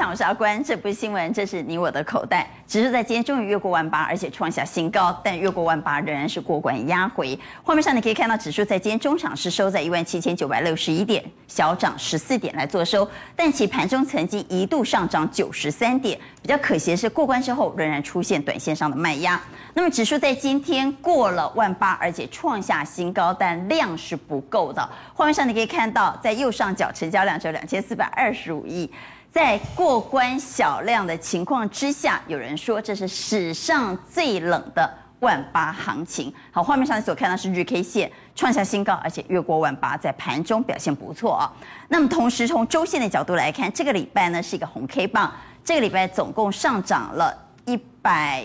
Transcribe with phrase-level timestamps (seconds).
[0.00, 0.64] 场，我是阿关。
[0.64, 2.48] 这不是新闻，这是你我的口袋。
[2.66, 7.38] 指数在今天终于越过万八，而且创下新高，但越过万八仍然是过关压回。
[7.62, 13.06] 画面上你可以看到，指数在今天中场是收在一万七千九百六十一点，小涨十四点来做收。
[13.36, 19.38] 但其盘中曾经一度上涨九十三点，比较可惜的是过关之后仍然出现短线上的卖压。
[19.74, 24.88] 那么指数在今天过了万八，而且创下新高，但量是不够的。
[25.12, 28.90] 画面上你可以看到，在右上角成交量只有两千四百二十五亿。
[29.32, 36.34] 在过关小量的情况之下，有人说这是史上最冷的万八行情。
[36.50, 41.52] 好，画面上所看到是日 K 线创下新高，而且越过万八，在盘中表现不错啊。
[41.88, 45.32] 那么同时从周线的角度来看，这个礼拜呢是一个红 K 棒，
[45.64, 47.32] 这个礼拜总共上涨了
[47.66, 48.44] 一百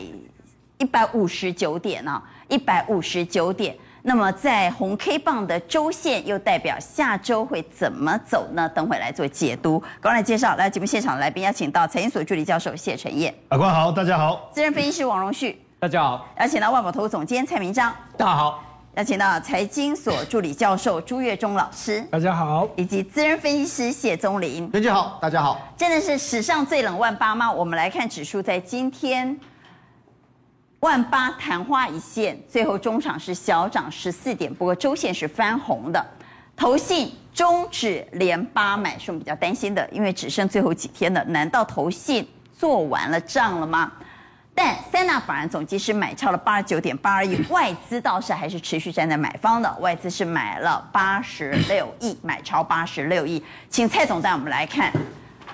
[0.78, 3.76] 一百五十九点啊，一百五十九点。
[4.08, 8.70] 那么在红 K 棒的周线又代表下周会怎么走呢？
[8.70, 9.82] 等会来做解读。
[10.00, 13.34] 刚来介绍来节目现场的来宾，邀请到财经所助理教授谢晨彦。
[13.50, 14.48] 阿关好，大家好。
[14.54, 16.24] 资深分析师王荣旭，大家好。
[16.40, 18.64] 邀请到万宝投总监蔡明章，大家好。
[18.94, 22.68] 邀请到财经所助理教授朱月忠老师，大家好。
[22.76, 25.60] 以及资深分析师谢宗林，大家好，大家好。
[25.76, 27.52] 真的是史上最冷万八吗？
[27.52, 29.36] 我们来看指数在今天。
[30.86, 36.06] 万八昙花一现，最后中场是小涨十四点，不过周线是翻红的。
[36.56, 43.92] 投信终止连八买，是我们比较担心的，因为只剩最后几天了，难道投信做完了账了吗？
[44.54, 53.44] 但三大法人总计是买超了八十九点八二亿，外资倒是还是持续站在买方的，外资是买了八十六亿，买超八十六亿。
[53.72, 54.94] 请蔡总带我们来看。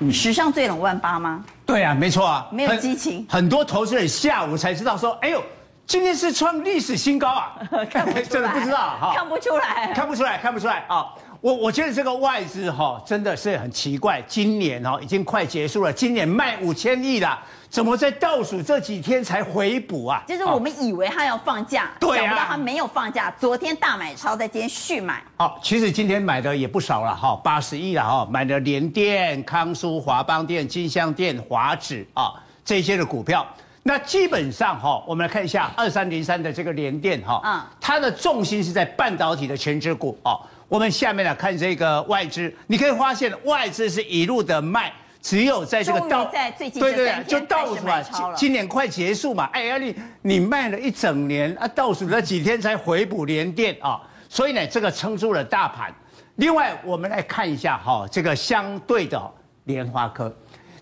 [0.09, 1.43] 史上最冷万八吗？
[1.65, 3.41] 对啊，没错啊，没有激情很。
[3.41, 5.43] 很多投资人下午才知道说，哎呦，
[5.85, 7.53] 今天是创历史新高啊！
[7.91, 11.07] 看不出来 真的不知道哈，看不出来，看不出来，看不出来啊！
[11.41, 17.37] 我我觉得这个外资哈真的是很奇怪，今年哦已经快结束了，今年卖五千亿了。
[17.67, 20.21] 怎么在倒数这几天才回补啊？
[20.27, 23.33] 就是我们以为他要放假，对啊，想不到他没有放假。
[23.39, 25.23] 昨天大买超，在今天续买。
[25.37, 32.33] 哦，其实今天买的也不少了哈，八十亿了哈，买了联电、康舒、华邦电、金香电、华指啊
[32.63, 33.43] 这些的股票。
[33.83, 40.39] 那基本上哈，我们来看一下二三零三的这个联电哈，嗯，它的重心是在半导体的全值股哦。
[40.71, 44.89] 我们下面来看这个外资，你可以发现外资是一路的卖。
[45.21, 48.01] 只有在这个倒在最近对对对，就倒数啊，
[48.37, 55.93] 今年快结束嘛，哎呀你你卖了一整年啊，倒数那几天才回补连电啊，所以呢这个撑住了大盘。
[56.37, 59.21] 另外我们来看一下哈，这个相对的
[59.65, 60.33] 联发科，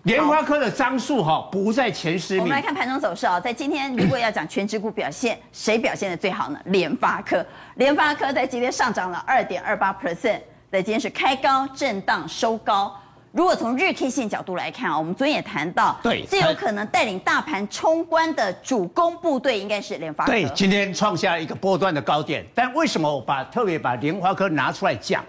[0.04, 2.42] 联发科的张数哈不在前十名。
[2.42, 6.58] 我们来看盘中走势啊，在今天如果要讲全指股表现，谁表现的最好呢？
[6.66, 7.44] 联发科，
[7.74, 10.40] 联发科在今天上涨了二点二八 percent，
[10.72, 12.96] 在今天是开高震荡收高。
[13.32, 20.32] 如果从日 K 线角度来看啊，我们昨天也谈到，对，最有可能带领大盘冲关的主攻部队应该是联发科。
[20.32, 22.44] 对，今天创下一个波段的高点。
[22.54, 25.22] 但为什么我把特别把联发科拿出来讲？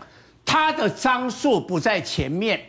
[0.43, 2.59] 它的张数不在前面，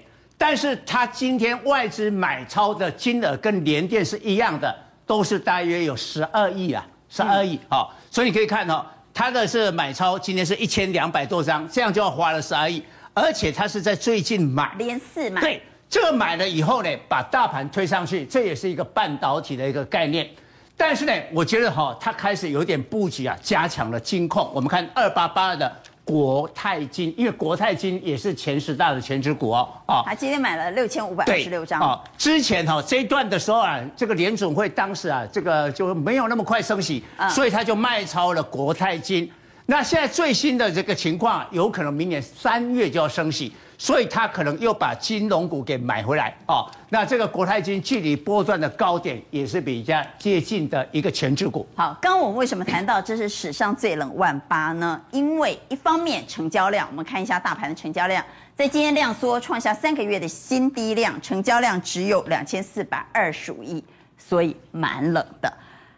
[0.45, 4.77] 但是它今天外资买超的金额跟联电是一样的，
[5.07, 7.57] 都是大约有十二亿啊，十二亿。
[7.69, 12.83] 好，所以你可以看到，它的是买超，今天是一千两百多张，这样就要花了十二亿。
[13.15, 20.29] 而且它是在最近买，连四买，对，这个买了以后呢，把大盘推上去，这也是一个半导体的一个概念。
[20.77, 24.51] 但是呢，我觉得哈，它开始有点布局啊，加强了金控。
[24.53, 25.73] 我们看二八八的
[26.05, 29.69] 国泰金，因为国泰金也是前十大的全职股哦。
[29.87, 31.81] 啊，他今天买了六千五百二十六张。
[31.81, 39.31] 哦，之前哈这一段的时候啊，这个联总会当时啊，这个就没有那么快升息，所以他就卖超了国泰金。
[39.67, 43.53] 那现在最新的这个情况，有可能明年三月就要升息，
[43.83, 46.71] 所以他可能又把金融股给买回来哦。
[46.89, 51.67] 那这个国泰金距离波段的高点也是比较接近的一个权值股。
[51.75, 55.03] 好，刚刚我们为什么谈到这是史上最冷万八呢？
[55.11, 58.25] 因为一方面成交量，我们看一下大盘的成交量，
[58.55, 63.83] 在今天量缩，创下三个月的新低量，成交量只有两千四百二十五亿，
[64.17, 65.53] 所以蛮冷的。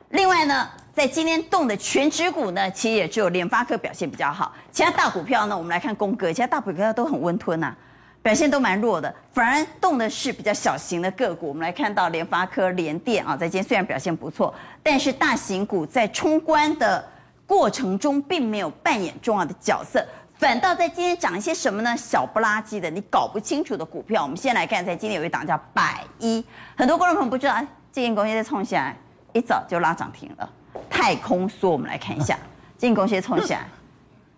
[0.09, 7.77] 另外呢，在今天动的全值股呢，其实也只有联发科表现比较好，其他大股票呢，我们来看宫格，其他大股票都很温吞呐、啊，
[8.23, 11.49] 表现都蛮弱的，反而动的是比较小型的个股。
[11.49, 14.55] 我们来看到联发科、联电啊，在今天虽然表现不错，
[14.85, 17.05] 但是大型股在冲关的
[17.45, 20.07] 过程中并没有扮演重要的角色，
[20.39, 21.97] 反倒在今天涨一些什么呢？
[21.97, 24.23] 小不拉几的，你搞不清楚的股票。
[24.23, 26.45] 我们先来看，在今天有一档叫百一，
[26.77, 27.61] 很多观众朋友不知道，
[27.93, 28.97] 这间公司在冲起来，
[29.33, 30.49] 一早就拉涨停了。
[30.89, 32.39] 太空梭，我们来看一下，
[32.79, 33.67] 这间公司冲起来，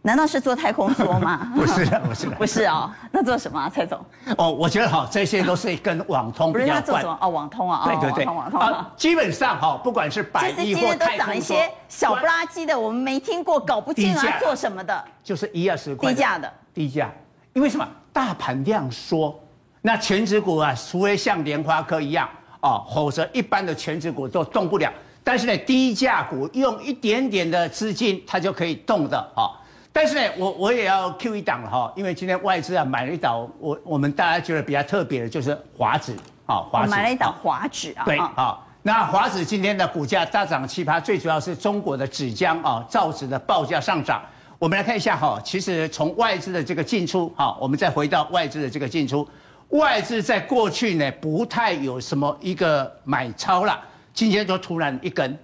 [0.03, 1.51] 难道是做太空梭吗？
[1.55, 2.91] 不是的，不是的， 不是哦。
[3.11, 3.99] 那做什么啊，蔡总？
[4.39, 6.65] 哦，我觉得哈，这些都是跟网通比较。
[6.65, 7.19] 不是他做什么？
[7.21, 7.83] 哦，网通啊。
[7.85, 8.91] 对对对，网通啊。
[8.97, 15.05] 基本上哈，不管是百亿或太空梭，一些小不拉几的，我们没听过，搞不清啊，做什么的？
[15.25, 16.13] 就是一二十块。
[16.13, 16.53] 低价的。
[16.73, 17.11] 低价，
[17.53, 17.87] 因为什么？
[18.13, 19.39] 大盘量缩，
[19.83, 22.27] 那全指股啊，除非像莲花科一样
[22.63, 24.91] 哦，否则一般的全指股都动不了。
[25.27, 29.51] 但是呢，低价股用一点点的资金，它就可以动的啊。
[29.93, 36.15] 但是呢，我我也要 Q 一档了哈，因为今天外资啊买了一档，我我们大家觉得比较特别的就是华指
[36.47, 44.23] 啊，华指买了一档华指啊，对啊，那华指今天的股价大涨七趴，最主要是中国的纸浆啊造纸的报价上涨。
[44.61, 49.29] 我们来看一下哈，其实从外资的这个进出哈，我们再回到外资的这个进出，
[49.71, 53.77] 外资在过去呢不太有什么一个买超了，
[54.17, 55.39] 今天就突然一根。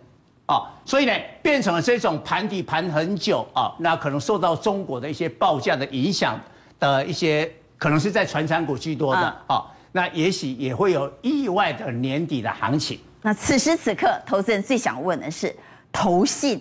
[0.46, 6.38] 啊，所以呢，变成了这种盘底盘很久啊，那可能受到中国的一些报价的影响
[6.80, 12.98] 的一些，可能是在传产股居多的啊，那也许也会有意外的年底的行情。
[13.22, 15.54] 那此时此刻，投资人最想问的是：
[15.92, 16.60] 投信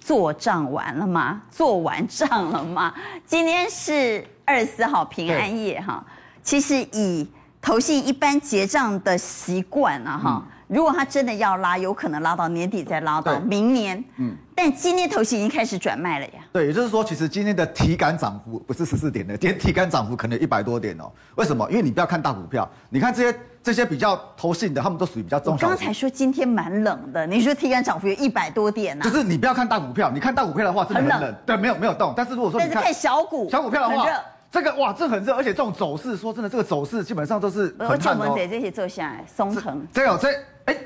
[0.00, 1.42] 做账完了吗？
[1.50, 2.94] 做完账了吗？
[3.26, 6.02] 今天是二十四号平安夜哈，
[6.42, 7.28] 其实以
[7.60, 10.42] 投信一般结账的习惯啊哈。
[10.44, 14.02] 嗯如果他真的要拉，有可能拉到年底再拉到明年。
[14.18, 16.32] 嗯，但今天头型已经开始转卖了呀。
[16.52, 21.10] 对，也就是说，其实今天的体感涨幅不是十四点的，今天体感涨幅可能一百多点哦。
[21.36, 21.66] 为什么？
[21.70, 25.66] 因为你不要看大股票，你看这些这些比较投信的，他们都属于比较中小。
[25.66, 29.08] 我刚才说今天蛮冷的，你说体感涨幅有一百多点呢、啊？
[29.08, 31.18] 就是你不要看大股票，你看大股票的话真的很冷。
[31.18, 32.12] 很冷对，没有没有动。
[32.14, 34.06] 但是如果说但是看小股小股票的话，
[34.50, 38.30] 这个哇，这很热，而且这种走势，说真的，这个走势基本上都是很看的。
[38.30, 39.86] 我们这些做下来，松藤。
[39.92, 40.28] 这有这
[40.68, 40.76] 哎。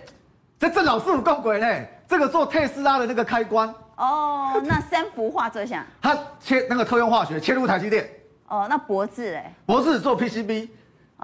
[0.58, 1.88] 这郑老师有够鬼嘞！
[2.06, 8.08] 这个做特斯拉的那个开关哦，那三幅画这下，他切那个特用化学切入台积电
[8.46, 10.68] 哦，那博智哎，博智做 PCB，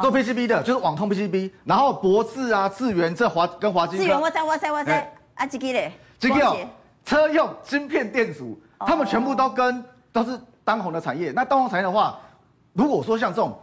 [0.00, 6.56] 做 PCB 的就是网通 PCB，然后博智啊、智源这华跟华晶，智原我在我在我在啊，这个嘞，这个
[7.04, 11.30] 车用晶片电阻，他们全部都跟都是当红的产业。
[11.30, 12.18] 那当红产业的话，
[12.72, 13.56] 如果说像这种。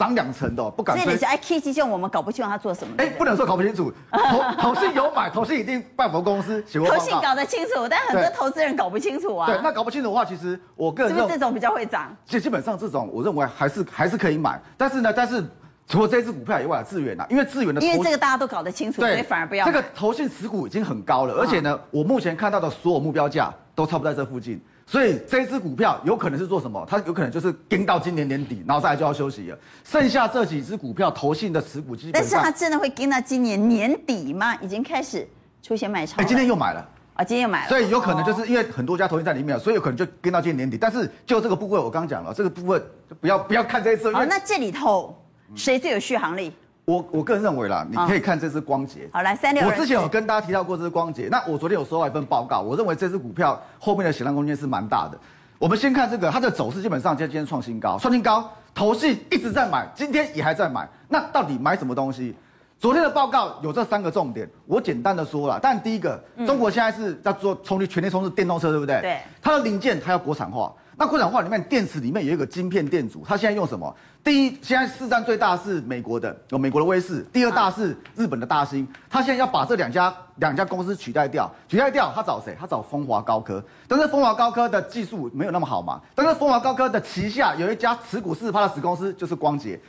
[0.00, 1.04] 涨两成的，不敢说。
[1.04, 2.94] 所以你是 I K 基金我们搞不清楚他做什么。
[2.96, 3.92] 哎，不能说搞不清楚。
[4.10, 4.42] 投
[4.72, 6.88] 投信有买，投信一定拜佛公司写过。
[6.88, 9.46] 投信搞得清楚，但很多投资人搞不清楚啊。
[9.46, 12.16] 对，那搞不清楚的话，其实我个人是不是这种比较会涨？
[12.24, 14.58] 其实基本上这种，我认为还是还是可以买。
[14.78, 15.44] 但是呢，但是
[15.86, 19.66] 除了这支股票以外，智原啊，因为智原的，因为这个大家都搞得清楚，所以反而不要。
[19.66, 24.58] 这个投信持股已经很高了，而且呢，我目前看到的所有目标价都差不多在这附近。
[24.90, 26.84] 所以这支股票有可能是做什么？
[26.90, 29.56] 它有可能就是盯到今年年底，然后再来就要休息了。
[29.84, 34.52] 剩下这几支股票，投信的持股基本上，但是它真的会盯到今年年底吗？
[34.56, 35.24] 已经开始
[35.62, 36.20] 出现卖超。
[36.20, 36.84] 哎，今天又买了
[37.14, 37.22] 啊！
[37.22, 40.76] 今天又买了，所以有可能就是因为很多家投信在里面，所以有可能就跟到今年年底。
[40.76, 44.12] 但是就这个部位，我刚讲了，这个部分就不要不要看这一次。
[44.12, 45.16] 好，那这里头
[45.54, 46.52] 谁最有续航力？
[46.90, 49.08] 我我个人认为啦，你可以看这支光頡。
[49.12, 49.64] 好，来三六。
[49.64, 55.16] 我之前有跟大家提到过这支光頡，那我昨天有收到一份报告，我认为这支股票后面的显量空间是蛮大的。
[55.56, 60.88] 我们先看这个，它的走势基本上就今天创新高，创新高，投信一直在买，今天也还在买。
[61.06, 62.34] 那到底买什么东西？
[62.80, 65.60] 昨天的报告有这三个重点，我简单的说了。
[65.62, 69.00] 但第一个，中国现在是在做充电、全力充是电动车，对不对？
[69.00, 69.18] 对。
[69.40, 70.72] 它的零件它要国产化。
[71.00, 73.96] 那国产化里面，电池里面有一个晶片电阻，它现在用什么？
[74.22, 78.86] 第一，现在市占最大是美国的，有美国的威盛；第二大是日本的大兴。
[79.08, 82.54] 它现在要把这两家两家公司取代掉，取代掉，它找谁？
[82.60, 83.64] 它找风华高科。
[83.88, 85.98] 但是风华高科的技术没有那么好嘛？
[86.14, 89.80] 但是风华高科的旗下有一家持股四十趴的子公司，就是光頡。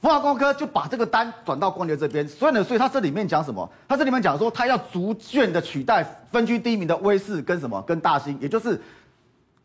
[0.00, 3.70] 风华高科就把这个单转到光頡这边，所以呢，所以它这里面讲什么？
[3.86, 7.80] 它这里面讲说，它要逐渐的取代分居第一名的威盛跟什么？
[7.82, 8.82] 跟大兴，也就是。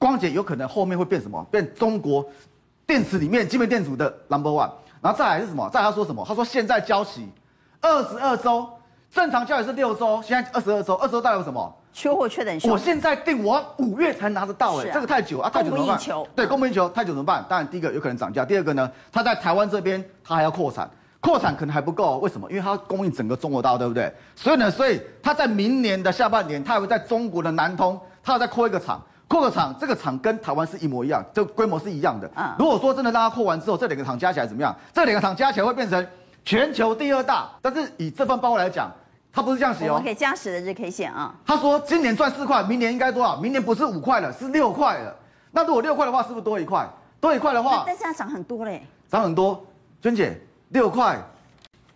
[0.01, 1.46] 光頡有可能后面会变什么？
[1.51, 2.25] 变中国
[2.88, 5.70] 电池里面基本电阻的 number one，然后再来是什么？
[5.72, 6.25] 再来他说什么？
[6.27, 7.29] 他说现在交期
[7.81, 8.67] 二十二周，
[9.12, 11.72] 正常交期是六周，现在二十二周，二十二代表什么？
[11.93, 12.72] 缺货缺等性。
[12.72, 16.00] 我现在订，我五月才拿得到哎、欸，啊、这个太久啊，太久怎么办？
[16.36, 17.46] 对，供不应求，太久怎么办？
[17.48, 20.89] 当然第一个有可能涨价，第二个呢，他在台湾这边他还要扩产，
[21.20, 22.50] 扩产可能还不够，为什么？
[22.50, 24.12] 因为他供应整个中国大陆，对不对？
[24.36, 29.00] 所以呢，所以他在明年的下半年，他还会在中国的南通，他要再扩一个厂。
[29.32, 32.30] 扩个厂，这个厂跟台湾是一模一样，这个规模是一样的。
[32.36, 34.76] 嗯，如果说真的让它扩完之后，这两个厂加起来怎么样？
[34.94, 36.06] 这两个厂加起来会变成
[36.44, 37.50] 全球第二大。
[37.62, 38.92] 但是以这份报告来讲，
[39.32, 39.94] 它不是这样写哦。
[39.94, 41.34] 我们可以加十的日 K 线啊。
[41.46, 43.38] 他说今年赚四块，明年应该多少？
[43.38, 45.16] 明年不是五块了，是六块了。
[45.52, 46.86] 那如果六块的话，是不是多一块？
[47.22, 48.86] 多一块的话，但是它涨很多嘞。
[49.10, 49.66] 涨很多，
[50.02, 50.38] 娟姐，
[50.70, 51.18] 六块，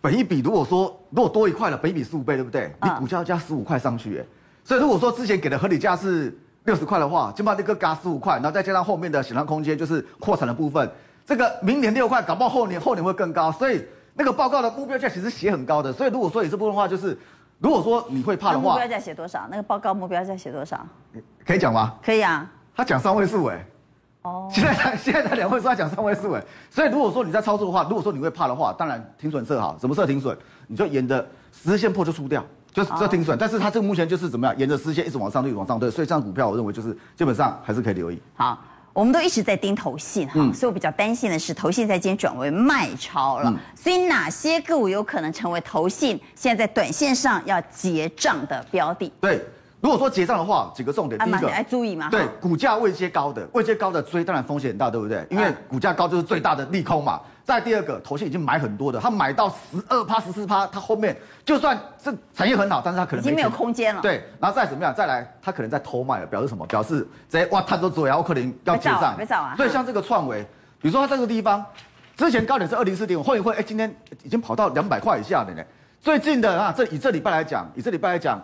[0.00, 2.72] 本一比如果说如果多一块了，本一比十五倍，对不对？
[2.82, 4.24] 你股价要加十五块上去，哎，
[4.64, 6.34] 所以如果说之前给的合理价是。
[6.66, 10.90] 六十块的话，就把那个嘎十五块，然后再加上后面的想象空间，就是扩产的部分，
[11.24, 13.50] 这个明年六块，搞不好后年后年会更高。
[13.52, 13.82] 所以
[14.14, 15.92] 那个报告的目标价其实写很高的。
[15.92, 17.16] 所以如果说你这部分的话，就是
[17.60, 19.46] 如果说你会怕的话，目标价写多少？
[19.48, 20.84] 那个报告目标价写多少？
[21.46, 21.94] 可以讲吗？
[22.04, 22.50] 可以啊。
[22.74, 23.64] 他讲三位数哎。
[24.22, 24.48] 哦。
[24.52, 26.42] 现在才现在才两位数，他讲三位数哎。
[26.68, 30.36] 所以如果说你在操作的话，如果说你会怕的话，当然停损设好，什么设停损？
[30.66, 32.44] 你就沿着十日线破就出掉。
[32.76, 38.20] 就是这停损，但是它这个目前就是怎么样，沿着丝线一直往上，推往上推，所以这张股票我认为就是基本上还是可以留意。
[38.34, 49.10] 好，我们都一直在盯投信哈，嗯、所以我比较担心的是投信在今天转为卖超了，嗯、所以哪些个股有可能成为投信现在在短线上要结账的标的？
[49.22, 49.42] 对，
[49.80, 55.26] 如果说结账的话，几个重点，第一个来注意嘛，对，股价位阶高的，位阶高的追当然风险很大，对不对？
[55.30, 57.18] 因为股价高就是最大的利空嘛。
[57.46, 64.02] 再第二个，投信已经买很多的，他买到十二趴、十四趴，他后面就算这产业很好，但是他可能已经没有空间了。
[64.02, 66.66] 对，然后再怎么样，再来，他可能在偷卖了，表示什么？
[66.66, 69.14] 表示这些哇，他都做，呀，我可能要结账。
[69.16, 69.54] 没找啊！
[69.56, 70.42] 所以像这个创维，
[70.80, 71.64] 比如说他这个地方，
[72.16, 75.62] 之前高点是二零四点五，会一会哎，今天已经跑到两百块以下的呢？
[76.00, 78.42] 最近的啊，这以这礼拜来讲，以这礼拜来讲，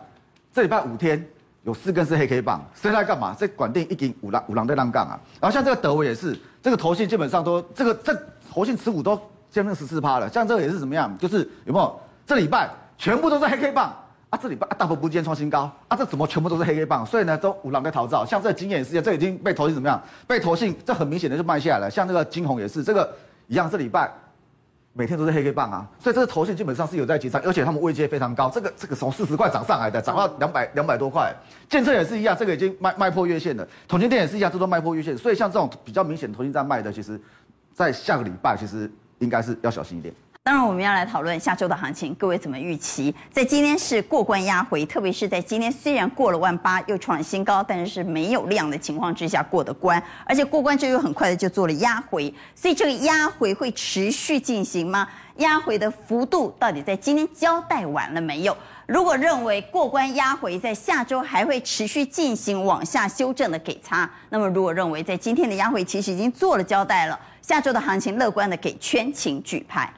[0.54, 1.26] 这礼拜五天
[1.64, 3.34] 有四根是黑 K 棒，现在干嘛？
[3.34, 5.18] 在管定一根五浪五浪在浪杠啊。
[5.40, 8.16] 然后像这个德维也是，这个头信基本上都这个这
[8.52, 9.18] 投信持股都。
[9.50, 11.14] 现在十四趴了，像这个也是怎么样？
[11.18, 13.94] 就是有没有这礼拜全部都是黑 K 棒
[14.30, 14.38] 啊？
[14.42, 15.94] 这礼拜啊大幅不见创新高啊？
[15.94, 17.04] 这怎么全部都是黑 K 棒？
[17.04, 18.24] 所以呢，都五浪在逃造。
[18.24, 20.02] 像这个经验事件，这已经被投信怎么样？
[20.26, 21.90] 被投信这很明显的就卖下来了。
[21.90, 23.14] 像这个金红也是，这个
[23.46, 24.10] 一样，这礼拜
[24.94, 25.86] 每天都是黑 K 棒啊。
[25.98, 28.48] 所以这个投信基本上是有在结账，而且他们位阶非常高。
[28.48, 31.30] 这个这个从四十块涨上来的，涨到两百两百多块。
[31.68, 33.68] 建设也是一样，这个已经卖卖破月线了。
[33.86, 35.14] 统积电也是一样，这都卖破月线。
[35.18, 37.20] 所以像这种比较明显的投信在卖的，其实，
[37.82, 38.90] 在下个礼拜其实。
[39.22, 40.12] 应该是要小心一点。
[40.42, 43.14] 当然，我们要来讨论下周的行情，各位怎么预期？
[43.30, 55.08] 在今天是过关压回，特别是在今天虽然过了万八，又创新高，但是是没有量的情况之下过的关，而且过关之后又很快的就做了压回，所以这个压回会持续进行吗？
[55.36, 58.56] 压回的幅度到底在今天交代完了没有？
[58.88, 67.16] 如果认为过关压回在下周还会持续进行往下修正的给差，那么如果认为在今天的压回其实已经做了交代了。
[67.42, 69.92] 下周的行情乐观的给圈，请举牌，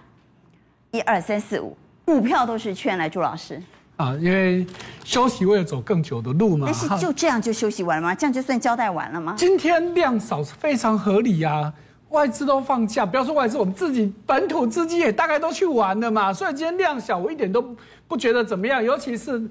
[0.91, 3.63] 一二三四五，股票都是圈来，朱老师
[3.97, 4.67] 啊，因为
[5.05, 6.67] 休息为了走更久的路嘛。
[6.67, 8.15] 但是就这样就休息完了吗？
[8.15, 9.35] 这样就算交代完了吗？
[9.37, 11.73] 今天量少是非常合理啊，
[12.09, 17.63] 外资都放假，不要说外资，我们自己本土资金也大概都去玩了嘛，所以今天量小，我一点都
[18.09, 19.43] 不觉得怎么样，尤其是。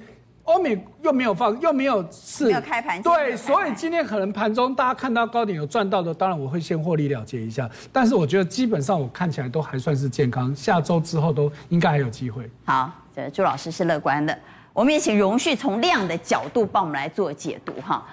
[0.44, 7.70] 欧美又没有放，又没有是，没有开盘，对，所以今天可能盘中大家看到高点有赚到的，当然我会先获利了结一下。
[7.94, 12.50] 但是我觉得基本上我看起来都还算是健康，下周之后都应该还有机会。
[12.66, 14.38] 好，这朱老师是乐观的，
[14.74, 18.06] 我们也请荣旭从量的角度帮我们来做解读哈。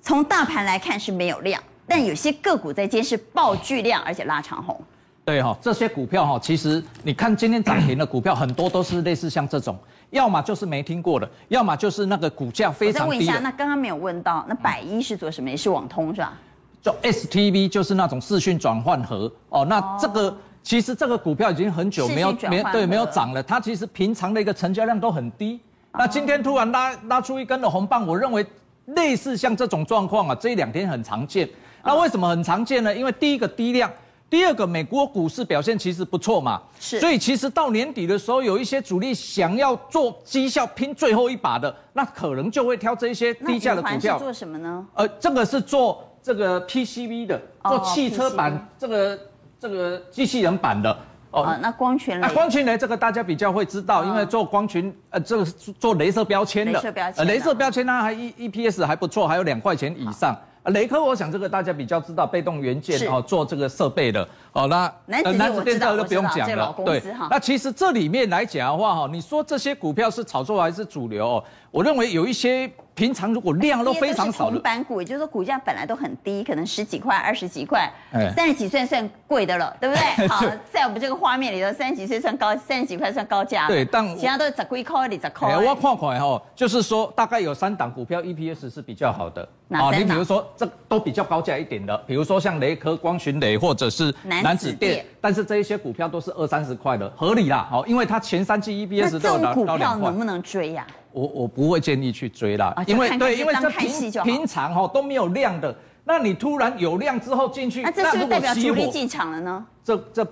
[0.00, 4.78] 从大盘来看是没有量，但有些个股在今天是爆巨量，而且拉长红。
[5.24, 9.78] 对哈，这些股票哈，其实你看今天涨停的股票很多都是类似像这种。
[10.10, 12.98] 要么就是没听过的，要么就是那个股价非常低。
[12.98, 15.48] 我再问一下，那刚刚没有问到，那百一是做什么？
[15.48, 16.34] 也是网通是吧？
[16.82, 19.64] 就 STV 就是那种视讯转换盒哦。
[19.64, 25.58] 那这个、哦、其实这个股票已经很久没有没对没有涨了，它其实平常的一个成交量都很低。
[25.92, 28.44] 哦、那今天突然拉拉出一根的红棒，我认为
[28.86, 31.48] 类似像这种状况啊，这一两天很常见。
[31.82, 32.94] 那为什么很常见呢？
[32.94, 33.90] 因为第一个低量。
[34.32, 44.18] 第二个，美国股市表现其实不错嘛，是，所以其实到年底的时候，有一些主力想要做绩效拼最后一把的，那可能就会挑这一些低价的股票。
[44.18, 44.86] 做什么呢？
[44.94, 49.18] 呃，这个是做这个 PCB 的，做汽车版、哦、这个
[49.60, 50.90] 这个机器人版的。
[51.32, 60.34] 哦，哦，那光群雷，啊、光群雷这个大家比较会知道，哦、因为做光群呃，这个是做镭射标签的，镭射标签，呃，镭射标签它还 E EPS 还不错，还有两块钱以上。
[60.62, 71.26] 啊，雷科，我想这个大家比较知道，被动元件哦，做这个设备的哦，那男子电这个就不用讲了，对，那其实这里面来讲的话哈，你说这些股票是炒作还是主流？
[71.26, 72.70] 哦，我认为有一些。
[72.94, 77.90] 平常如果量都非常少的，板股，也就是说股价本来都很低，可能十几块、二十几块，
[78.36, 80.28] 三十几算算贵的了，对不 对？
[80.28, 83.66] 好，在我们这个画面里头，三十几岁算高，三十几块算高价。
[83.66, 85.56] 对，但其他都是十几块、二十块。
[85.56, 89.48] 我看看哈，就是说大概有三档股票 EPS 是比较好的。
[89.70, 89.90] 啊？
[89.96, 97.66] 你比如说这都比较高价一点的，比如说像雷科、光群雷或者是南子电，但是这一些股票都是二三十块的，合理啦。
[97.70, 100.10] 好，因为它前三季 EPS 都有到两块。
[100.10, 100.86] 股票能不能追呀？
[101.12, 109.64] 我我不会建议去追啦，因为对，因为这平平常哈都没有量的，那你突然有量之后进去，那这是不是代表主力进场了呢？
[109.84, 110.26] 这这，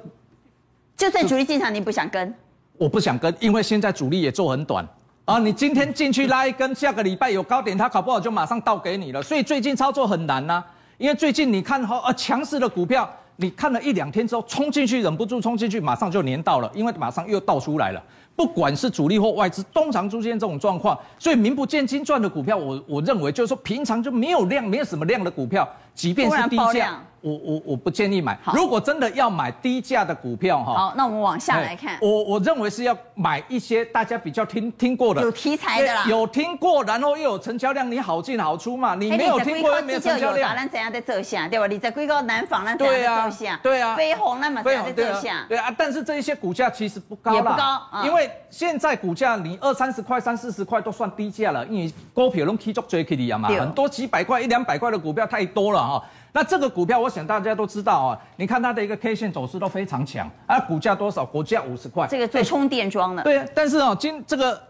[0.96, 2.34] 就算主力进场，你不想跟？
[2.78, 4.86] 我不想跟，因为现在主力也做很短，
[5.26, 9.22] 啊，你今天进去拉一根，下个礼拜有高点，它搞不好就马上倒给你了。
[9.22, 18.02] 所以最近操作很难呐、啊，因为最近你看哈，呃，强势的股票，你看了一两天之后冲进去，忍不住冲进去，马上就粘到了，因为马上又倒出来了。
[18.40, 26.98] 不管是主力或外资，通常出现这种状况，所以名不见经传的股票，我我认为就是说平常就没有量，没有什么量的股票，即便是低价。
[27.22, 28.38] 我我我不建议买。
[28.54, 31.98] 如果真的要买低价的股票哈，好，那我们往下来看。
[32.00, 38.94] 我我认为是要买一些大家比较听听过的，有题材的啦，有听过，然后又有成交量，你好进好出嘛。
[38.94, 40.56] 你没有听过，没有成交量。
[40.56, 41.66] 咱怎样在做下，对吧？
[41.66, 43.30] 你在硅高南纺那对啊，
[43.62, 45.70] 对啊，飞鸿那么怎样在做下，对啊。
[45.76, 56.04] 但是这一些股价其实不高，也不高，因为现在股价你二三十块、三四十块都算低价了，因为股票拢起足追起的嘛，很多几百块、一两百块的股票太多了哈。
[56.32, 61.24] 那这个股票，我想大家都知道啊，你看它的一个 K 线走势都非常强，啊，股价多少？
[61.24, 62.06] 股价五十块。
[62.06, 63.22] 这个最充电桩的。
[63.22, 64.62] 对，但是哦，今这个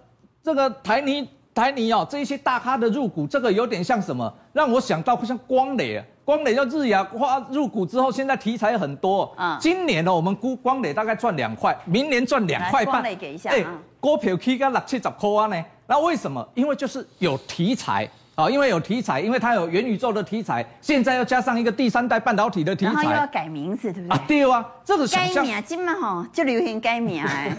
[0.43, 4.33] 这个台泥台泥哦，这一些大咖的入股，这个有点像什么？
[4.53, 9.35] 让我想到像光磊啊，光磊叫日亚花入股之后，现在题材很多。
[9.37, 9.59] 嗯。
[9.61, 12.93] 今年呢，我们估光磊大概赚两块，明年赚两块半。
[12.93, 13.51] 光磊给一下。
[13.51, 13.65] 哎，
[13.99, 15.65] 股票起个六七十块啊呢？
[15.89, 16.49] 那为什么？
[16.55, 18.09] 因为就是有题材。
[18.41, 24.17] 好，因为有题材，因为它有元宇宙的题材，现在又加上一个第三代半导体的题材，然后又要改名字，对不对？
[24.17, 27.55] 啊，对啊，这个改名啊，今嘛哈就流行改名哎。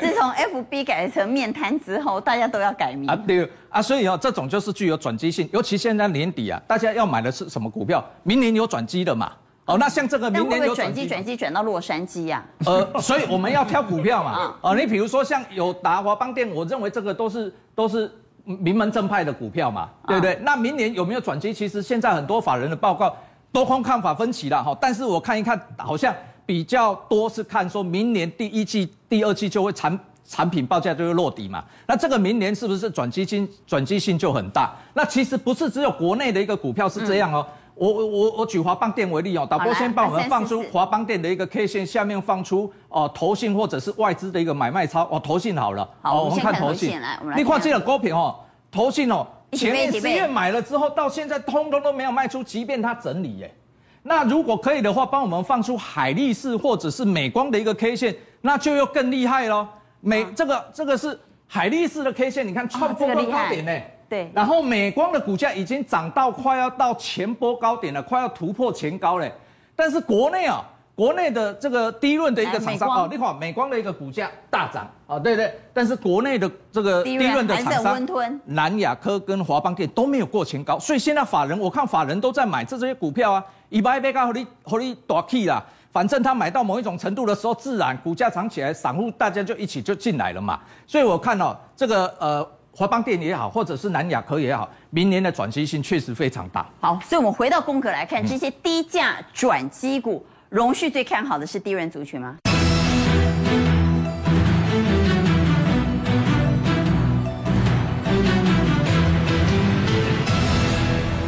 [0.00, 0.30] 自从
[0.70, 8.04] FB 改成面瘫之后，大家都要改名啊，对啊，所以哦，这种就是具有转机性，尤其现在年底啊，大家要买的是什么股票？
[8.22, 9.32] 明年有转机的嘛？
[9.64, 12.44] 哦，那像这个明年有转机，转机转到洛杉矶呀？
[12.66, 14.54] 呃，所以我们要挑股票嘛。
[14.62, 18.08] 哦，你比如说像有达、华邦电，我认为这个都是都是。
[18.44, 20.38] 名门正派的股票嘛，对不对？
[20.42, 21.52] 那明年有没有转机？
[21.52, 23.16] 其实现在很多法人的报告
[23.52, 24.76] 多空看法分歧了哈。
[24.80, 31.64] 但是我看一看，好像比较多是看说明年第一季、第二季就会产产品报价就会落底嘛。
[31.86, 34.72] 那这个明年是不是转机性转机性就很大？
[34.94, 37.46] 那其实不是只有国内的一个股票是这样哦。
[37.80, 47.00] 我我我我举华邦电为例哦，导播先帮我们放出华邦电的一个 K 线，下面放出哦投信或者是外资的一个买卖超哦投信好了，好，我们看投信，
[47.34, 48.36] 你看这个股票哦，
[48.70, 53.54] 投信哦，前面十月买了之后到现在通通都没有卖出，即便它整理耶，
[54.02, 59.66] 那如果可以的话，帮我们放出海力士或者是美光的一个 K 线，那就又更厉害喽。
[60.02, 63.72] 美这个这个是海力士的 K 线，你看创波高点呢。
[64.10, 69.32] 对，然后美光的股价已经涨到快要到前波高点了，快要突破前高嘞。
[69.76, 70.64] 但是国内啊，
[70.96, 75.54] 国内的这个低润的一个厂商哦，你看美光的一个股价大涨啊，对对。
[75.72, 78.04] 但是国内的这个低润的厂商，
[78.46, 90.58] 南亚科跟华邦电都没有过前高，所以现在法人我看法人都在买这这些股票啊，一百倍高和你和你大起啦，反正他买到某一种程度的时候，自然股价涨起来，散户大家就一起就进来了嘛。
[90.84, 92.46] 所以我看哦这个呃。
[92.80, 96.66] 华邦电也好，或者是南亚科也好，明年的转机性确实非常大。
[96.80, 102.36] 好，所以我们回到宫格来看，这些低价转机股，荣旭最看好的是低润族群吗？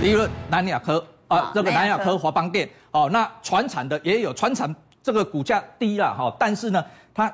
[0.01, 7.31] 低润南亚科啊，这个南亚科华邦电哦，那船产的也有船产，这个股价低了哈，但是呢，它。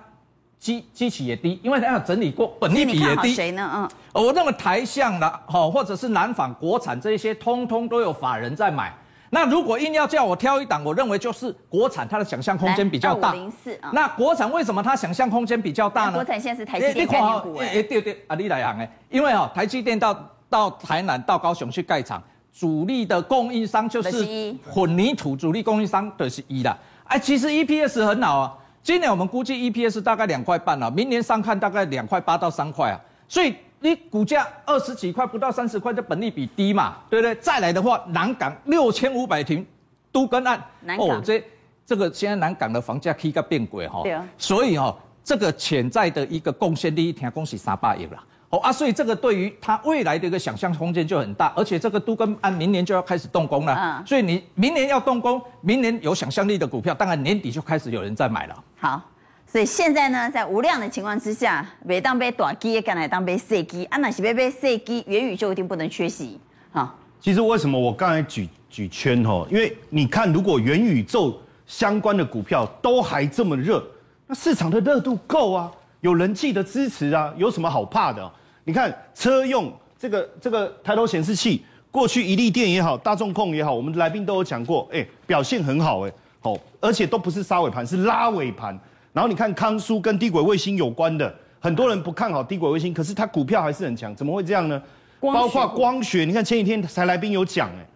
[0.58, 3.32] 基基期也低，因为它要整理过，本益比也低。
[3.34, 3.70] 谁呢？
[3.74, 3.88] 嗯，
[4.24, 8.92] 我认为台象的，哈，或者是南纺、国产这一些，通通都有法人在买。
[9.30, 13.32] 那如果硬要叫我挑一档，我认为就是国产，它的想象空间比较大。
[13.32, 13.90] 零四啊。
[13.92, 16.14] 那国产为什么它想象空间比较大呢？
[16.14, 17.68] 国产现在是台积电概念股哎。
[17.68, 20.18] 哎，对对，啊，你来讲哎，因为哈，台积电到
[20.48, 24.26] 到台南到高雄去盖厂，主力的供应商就是
[24.68, 26.76] 混凝土主力供应商的是一啦。
[27.04, 28.54] 哎，其实 EPS 很好啊。
[28.82, 37.34] 今年我们估计 EPS 大概两块半了，明年上看大概两块八到三块啊，所以你股价二十几块不到三十块的本利比低嘛，对不对？
[37.36, 39.64] 再来的话，南港六千五百平
[40.10, 40.58] 都跟案，
[40.98, 41.44] 哦，这
[41.84, 48.24] 这个现在南港的房价 K 个变轨哈，对啊，所以哈，这个潜在的一个贡献力，听讲是三百亿了。
[48.50, 58.64] 哦啊，所以这个对于它未来的一个想象空间就很大，而且这个都跟按明年就要开始动工了，嗯，所以你明年要动工，明年有想象力的股票，当然年底就开始有人在买了。
[58.78, 59.02] 好，
[59.46, 66.40] 所以现在呢，在无量的情况之下，每当被短基，敢来当被细基，啊，那是被被细基，元宇宙一定不能缺席。
[66.70, 69.46] 好，其实为什么我刚才举举圈哈？
[69.50, 73.84] 因为你看，如果元宇宙相关的股票都还这么热，
[74.26, 75.70] 那市场的热度够啊。
[76.00, 78.30] 有人气的支持啊，有什么好怕的？
[78.64, 88.78] 你看车用这个这个抬头显示器，过去一利电也好，大众控也好，我们来宾都有讲过，哎，表现很好，哎，好，而且都不是杀尾盘，是拉尾盘。
[89.12, 94.80] 然后你看康舒跟低轨卫星有关的，很多人不看好低轨卫星，可是它股票还是很强，怎么会这样呢？
[95.18, 97.86] 光包括光学，你看前几天才来宾有讲哎，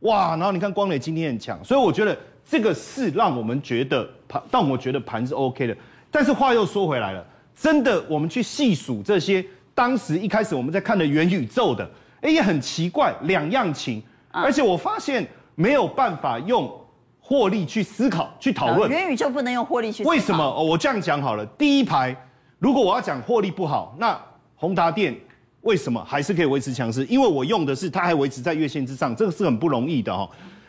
[0.00, 2.16] 哇，然后你看光磊今天很强，所以我觉得
[2.48, 5.76] 这个是让我们觉得盘，让我觉得盘是 OK 的。
[6.10, 7.22] 但是话又说回来了，
[7.60, 9.44] 真的我们去细数这些
[9.74, 11.86] 当时一开始我们在看的元宇宙的，
[12.22, 16.72] 哎，也很奇怪，两样情，而且我发现没有办法用
[17.20, 18.90] 获利去思考去讨论。
[18.90, 20.10] 元宇宙不能用获利去思考。
[20.10, 20.42] 为什么？
[20.42, 22.16] 哦，我这样讲好了，第一排，
[22.58, 24.18] 如果我要讲获利不好，那
[24.56, 25.14] 宏达电。
[25.62, 27.04] 为什么还是可以维持强势？
[27.04, 30.26] 因为我用的是它还维持在月线之上，这个是很不容易的哈。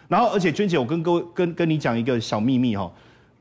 [0.09, 2.91] 然后，而且娟姐，我跟各位跟跟你讲一个小秘密哈，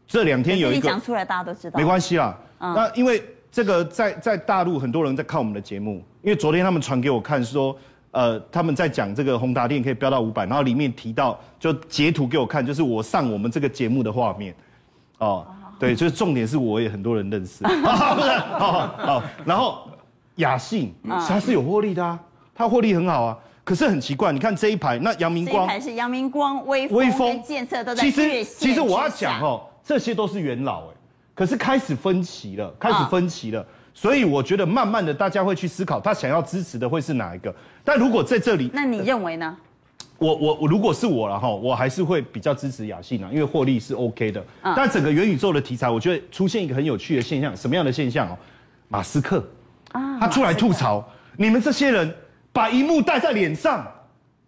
[0.07, 1.77] 这两天有一个讲出来，大家都知道。
[1.77, 7.77] 没关系啦，那因为这个在在大陆很多人在看我们的节目，因为昨天他们传给我看说，
[8.11, 14.55] 呃，他们在讲这个宏达电可以飙到五百，然后里面提到就截图给我看，就是我上我们这个节目的画面，
[15.19, 15.47] 哦，
[15.79, 19.87] 对，就是重点是我也很多人认识，不 是，好好，然后。
[20.37, 20.95] 雅信，
[21.29, 22.19] 它是有获利的啊，
[22.55, 23.37] 它获利很好啊。
[23.63, 30.95] 可是很奇怪，你看这一排，那阳明光，这一排是阳明光、微微风、建设都在其实其实我要讲哦，这些都是元老哎，
[31.35, 33.65] 可是开始分歧了，开始分歧了。
[33.93, 37.55] 所以我觉得慢慢的大家会去思考，他想要支持的会是哪一个。
[37.85, 39.57] 但如果在这里，那你认为呢？
[40.19, 44.45] 我我我如果是我了哈，我还是会比较支持雅信啊，因为获利是 OK 的。
[44.63, 48.37] 但整个元宇宙的题材，我觉得出现一个很有趣的现象，什么样的现象哦？
[48.89, 49.43] 马斯克。
[49.93, 50.21] 啊！
[50.21, 51.05] 他出来吐槽
[51.37, 52.15] 你们这些人
[52.53, 53.85] 把荧幕戴在脸上，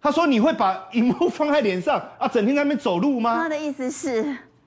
[0.01, 3.35] 他说你会把荧幕放在脸上啊，整天在那边走路吗？
[3.35, 4.23] 他的意思是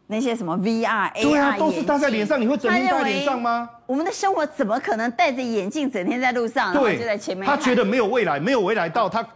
[0.08, 3.68] 那些什么 VR、AR 对啊，都是戴在脸上，你会整天戴脸上吗？
[3.86, 6.72] 我们的生活怎么可能戴着眼镜整天在路上？
[6.72, 7.44] 对，就在前面。
[7.46, 9.26] 他觉得没有未来，没有未来到他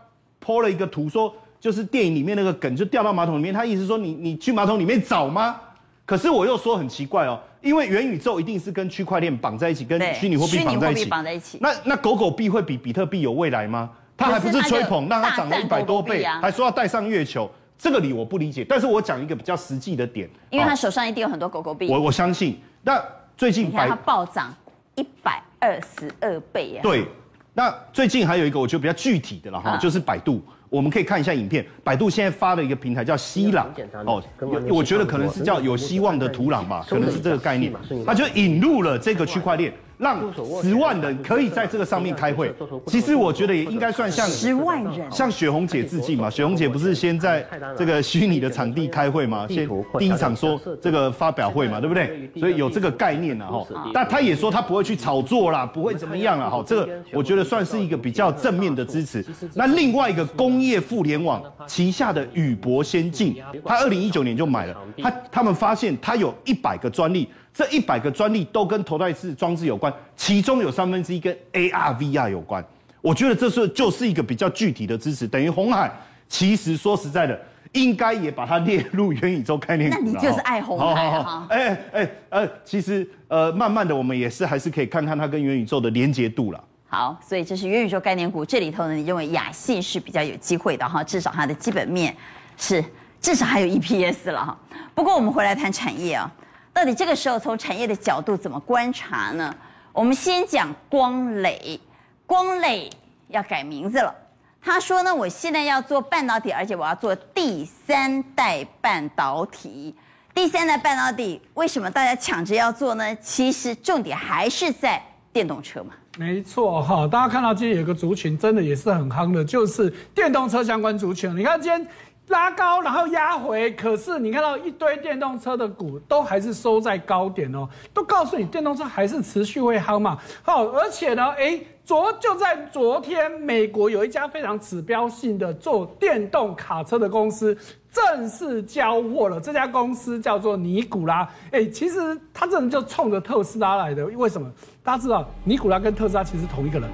[0.45, 5.61] po 了一个图说，就是电影里面那个梗就掉到马桶里面，他意思说你你去马桶里面找吗？
[6.07, 7.39] 可是我又说很奇怪哦。
[7.61, 11.05] 因为元宇宙一定是跟区块链绑在一起，跟虚拟货币绑在一起。
[11.05, 11.59] 绑在一起。
[11.61, 13.91] 那那狗狗币会比比特币有未来吗？
[14.17, 18.65] 他还不是吹捧，让它涨了一百多倍，还说要带上月球，这个理我不理解。
[18.69, 21.89] 但是我讲一个比较实际的点，因为他手上一定有很多狗狗币。
[21.89, 22.61] 我我相信。
[22.83, 23.03] 那
[23.37, 24.55] 最近它暴涨
[24.95, 26.83] 一百二十二倍啊。
[26.83, 27.07] 对。
[27.53, 30.41] 那最近还有一个我觉得比较具体的了哈，就是百度。
[30.69, 33.69] 我们可以看一下影片，百度现在发了一个平台叫希朗
[34.07, 34.23] 哦，
[34.69, 37.73] 我觉得可能是叫有希望的土壤吧，可能是这个概念，
[38.07, 39.73] 它就引入了这个区块链。
[40.01, 40.19] 让
[40.63, 42.53] 十万人可以在这个上面开会，
[42.87, 46.31] 其实我觉得也应该算向十万人，向雪红姐致敬嘛。
[46.31, 49.47] 雪红姐不是先在这个虚拟的场地开会嘛？
[49.47, 52.31] 先第一场说这个发表会嘛，对不对？
[52.39, 53.67] 所以有这个概念了哈。
[53.93, 56.65] 但他也说他不会去炒作啦，不会怎么样了哈。
[56.67, 59.23] 这个我觉得算是一个比较正面的支持。
[59.55, 63.37] 那另外一个工业互联网旗下的宇博先进，
[63.67, 67.29] 他二零一九年就买了，他他们发现他有一百个专利。
[67.53, 72.65] 这一百个专利都跟头戴式装置有关，其中有三分之一跟 AR、VR 有关。
[73.03, 75.91] 我觉得这是就是一个比较具体的支持，等于红海
[76.29, 77.41] 其实说实在的，
[77.73, 79.97] 应该也把它列入元宇宙概念股。
[79.99, 81.47] 那你就是爱红海哈？
[81.51, 86.65] 哎哎呃，其实呃，慢慢的我们也是还是可以看看它跟元宇宙的连接度了。
[86.89, 91.03] 好，所以这是元宇宙概念股，这里头呢，你认为亚信是比较有机会的哈？
[91.03, 92.15] 至少它的基本面
[92.57, 92.85] 是
[93.21, 94.59] 至少还有 EPS 了哈。
[94.95, 96.31] 不过我们回来谈产业啊。
[96.73, 99.55] 到底这个时候从产业的角度怎么观察呢？
[99.93, 101.79] 我们先讲光磊，
[102.27, 102.89] 光磊
[103.29, 104.15] 要改名字了。
[104.63, 109.95] 他说呢，我现在要做半导体，而且我要做第三代半导体。
[110.33, 113.17] 第三代半导体为什么大家抢着要做呢？
[113.17, 115.03] 其实重点还是在
[115.33, 115.93] 电动车嘛。
[116.19, 121.37] 没错哈，大家看到今天有个族群真的也是很夯的，就是电动车相关族群。
[121.37, 121.87] 你看今天。
[122.31, 130.17] 拉高，然后压回，可是你看到一堆电动车的股都还是收在高点哦，都告诉你电动车还是持续会夯嘛。
[130.43, 137.57] 好，而且呢，哎，昨就在昨天，美国有一家非常指标性的做电动卡车的公司
[137.93, 139.41] 正式交货了。
[139.41, 144.07] 这家公司叫做尼古拉，哎，其实他这人就冲着特斯拉来的。
[144.07, 144.51] 为什么？
[144.83, 146.89] 大家知道尼古拉跟特斯拉其实同一个人，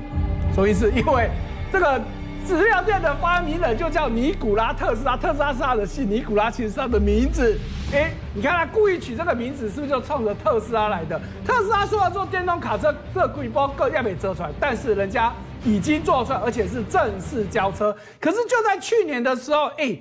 [0.54, 0.90] 什么意思？
[0.90, 1.28] 因为
[1.70, 2.00] 这个。
[2.46, 7.58] 纸尿垫的发明人就叫尼古拉特斯拉，特斯拉是他的姓，尼古拉其实是他的名字。
[7.92, 11.20] 哎，你看他故意取这个名字，是不是就冲着特斯拉来的？
[11.44, 15.32] 特斯拉说要做电动卡车，这规波各样没折出来，但是人家
[15.64, 17.94] 已经做出来，而且是正式交车。
[18.20, 19.98] 可是就在去年的时候，哎，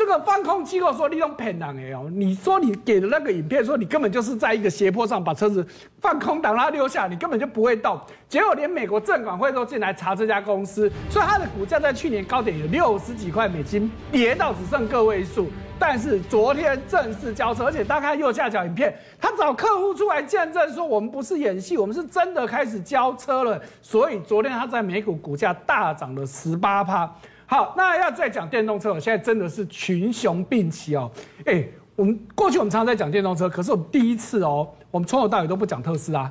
[0.00, 5.64] 这个放空机构说你用骗人哎哦，你说你给的那个影片说你根本就是在一个斜坡上把车子
[6.00, 8.00] 放空挡，让它溜下，你根本就不会动。
[8.26, 15.50] 结果连美国证管会都进来查这家公司，所以它的股价在去年高点有六十几块美金，跌到只剩个位数。
[15.78, 23.60] 但是昨天正式交车，而且大家看右下角影片，他找客户出来见证说我们不是演戏，我们是真的开始交车了。
[23.82, 27.14] 所以昨天他在美股股价大涨了十八趴。
[27.50, 31.10] 好，那要再讲电动车，我现在真的是群雄并起哦。
[31.44, 36.30] 哎，我们过去我们常常在讲电动车，可是我们第一次哦，我们从头到尾都不讲特斯拉。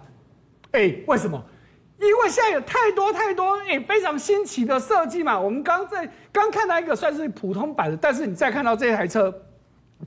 [0.71, 1.43] 哎，为什么？
[1.99, 9.29] 因为现在有太多太多诶非常新奇的设计嘛，我们刚在刚看到一个算是普通版的，但是你再看到这台车，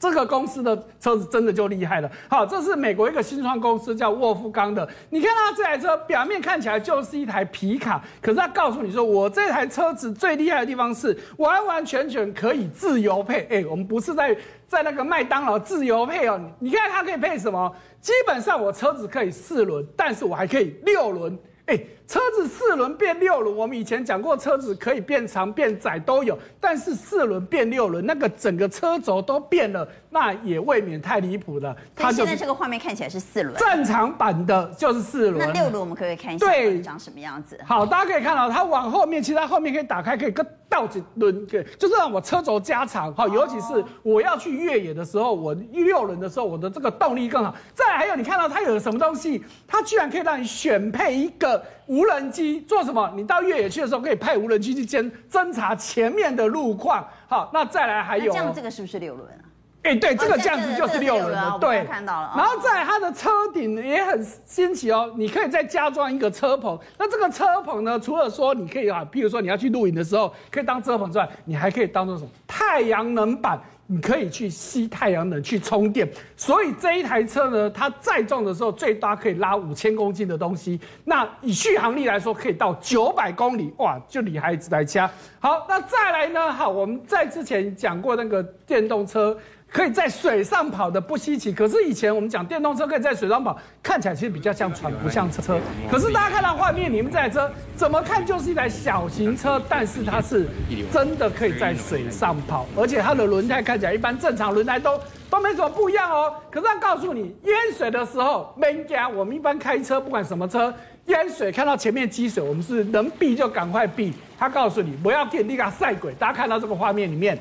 [0.00, 2.10] 这个公司的车子真的就厉害了。
[2.28, 13.46] 好，这是美国一个新创公司叫沃夫冈的，你看它这台车表面看起来就是一台皮卡，可是他告诉你说，我这台车子最厉害的地方是完完全全可以自由配。
[13.50, 17.72] 哎，我们不是在在那个麦当劳自由配哦，你看它可以配什么？
[18.00, 21.38] 基本上我车子可以四轮，但是我还可以六轮。
[21.66, 31.74] 哎，车子四轮变六轮，我们以前讲过，车子可以变长变窄都有，但是四轮变六轮，那个整个车轴都变了，那也未免太离谱了。
[31.94, 35.46] 它现在这个画面看起来是四轮，正常版的就是四轮。
[35.46, 37.58] 那六轮我们可不可以看一下，对，长什么样子？
[37.64, 43.14] 好，大家可以看到，它往后面，其实它后面可以打开，可以跟倒几轮，对，就是让我车轴加长。
[43.14, 47.54] 好，尤其是我要去越野的时候，我六轮的时候，我的这个动力更好。
[47.72, 49.44] 再来还有，你看到它有什么东西？
[49.68, 51.61] 它居然可以让你选配一个。
[51.86, 53.12] 无人机做什么？
[53.16, 57.06] 你到越野去的时候，可以派无人机去监侦查前面的路况。
[57.28, 59.44] 好，那再来还有，这样这个是不是六轮啊？
[59.84, 62.32] 哎、欸，对，这个这样子就是六轮的，对，看到了。
[62.36, 66.78] 然后在它的车顶也很新奇哦，你可以再加装一个车棚。
[66.96, 72.30] 那这个车棚呢，除了说你可以啊，譬如说你要去露营的时候可以当遮棚之外，你还可以当做什么？
[72.46, 73.60] 太阳能板。
[73.86, 80.80] 你可以去吸太阳能去充电，所以这一台车呢，它载重的时候最大可以拉五千公斤的东西。
[81.04, 85.10] 那以续航力来说，可以到九百公里，哇，就厉害来掐。
[85.40, 86.50] 好，那再来呢？
[86.50, 89.36] 好，我们在之前讲过那个电动车。
[89.72, 95.58] 可以在水上跑的不稀奇，可是以前我们讲电动车可以在水上跑，看起来其实比较像船，不像车。
[95.90, 100.46] 可是大家看到画面，你们这台车怎么看就是一台小型车，但是它是
[100.92, 106.34] 真的可以在水上跑，而且它的轮胎看起来一般正常轮胎都都没什么不一样哦。
[106.50, 110.72] 可是它告诉你，淹水的时候没加，我们一般开车不管什么车，
[111.06, 114.12] 淹水看到前面积水，我们是能避就赶快避。
[114.38, 117.38] 它告诉你不要给你个赛鬼，大家看到这个画面里面。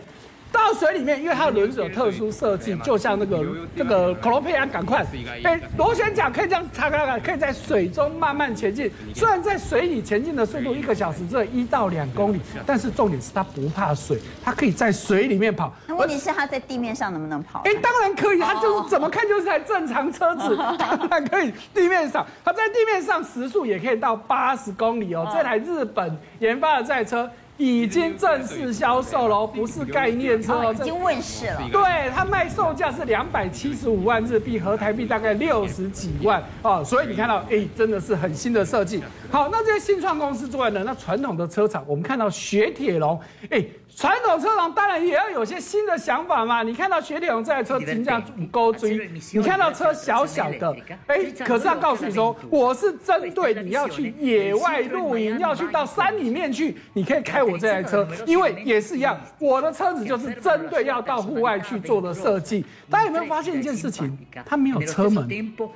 [0.52, 5.06] 到水里面，因为它的轮子有特殊设计，就像那个那个可罗佩亚，赶快，
[5.44, 8.92] 哎，螺旋桨可以这样擦开来，可以在水中慢慢前进。
[9.16, 15.74] 虽然在水里前进的速度一个小时只有一到两公里，但是重点是它不怕水，它可以在水里面跑。
[15.88, 17.62] 那问题是它在地面上能不能跑？
[17.66, 22.26] 哎，当然可以，它就是怎么看就是台正常车子， 当然可以地面上。
[22.44, 25.30] 它在地面上时速也可以到八十公里哦。
[25.34, 27.30] 这台日本研发的赛车。
[27.58, 31.62] 已经正式销售了，不是概念车哦，已经问世了。
[31.72, 36.84] 对，它卖售价是两百七十五万日币，合台币大概六十几万哦。
[36.84, 39.04] 所以你看到，哎，真的是很新的设计。
[39.30, 43.64] 好，那这些新创公司之外呢，那传统的车厂，我们看到雪铁龙，哎。
[44.02, 46.64] 传统车厂当然也要有些新的想法嘛。
[46.64, 62.66] 你看到雪铁龙这台车金价高追，你看到车小小的，哎，可是要告诉你说，我是针对你要去野外露营，要去到山里面去，你可以开我这台车，因为也是一样，我的车子就是针对要到户外去做的设计。
[62.90, 64.18] 大家有没有发现一件事情？
[64.44, 65.24] 它没有车门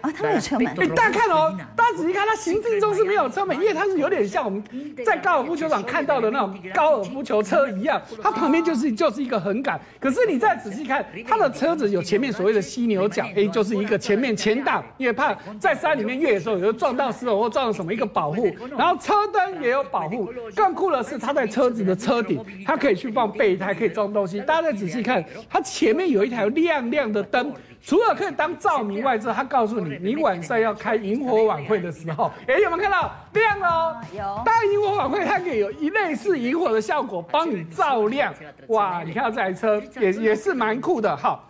[0.02, 0.68] 啊，它没有车门。
[0.80, 4.64] 哎，大家看哦，大家仔细看，它行进中是没有车门，因为它是有点像我们
[5.06, 8.02] 在高尔夫球场看到的那种高尔夫球车一样。
[8.22, 20.32] 它旁边就是就是一个横杆，可是你再仔细看，它的车子有前面所谓的犀牛角，哎，就是一个前面前挡，因为怕在山里面越野的时候有时候撞到石头或撞到什么一个保护，然后车灯也有保护。
[20.56, 24.40] 更酷的是，它在车子的车顶，它可以去放备胎，可以装东西。
[24.42, 27.52] 大家再仔细看，它前面有一台亮亮的灯。
[27.86, 33.98] 除了可以当照明外，之后他告诉你，你晚上要开萤火晚会的时候，哎，有没有看到亮了哦？
[34.12, 34.42] 有。
[34.44, 38.34] 当萤火晚会，它可以有一类似萤火的效果，帮你照亮。
[38.70, 41.16] 哇，你看到这台车也也是蛮酷的。
[41.16, 41.48] 好，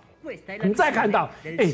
[0.61, 1.73] 你再看到，哎，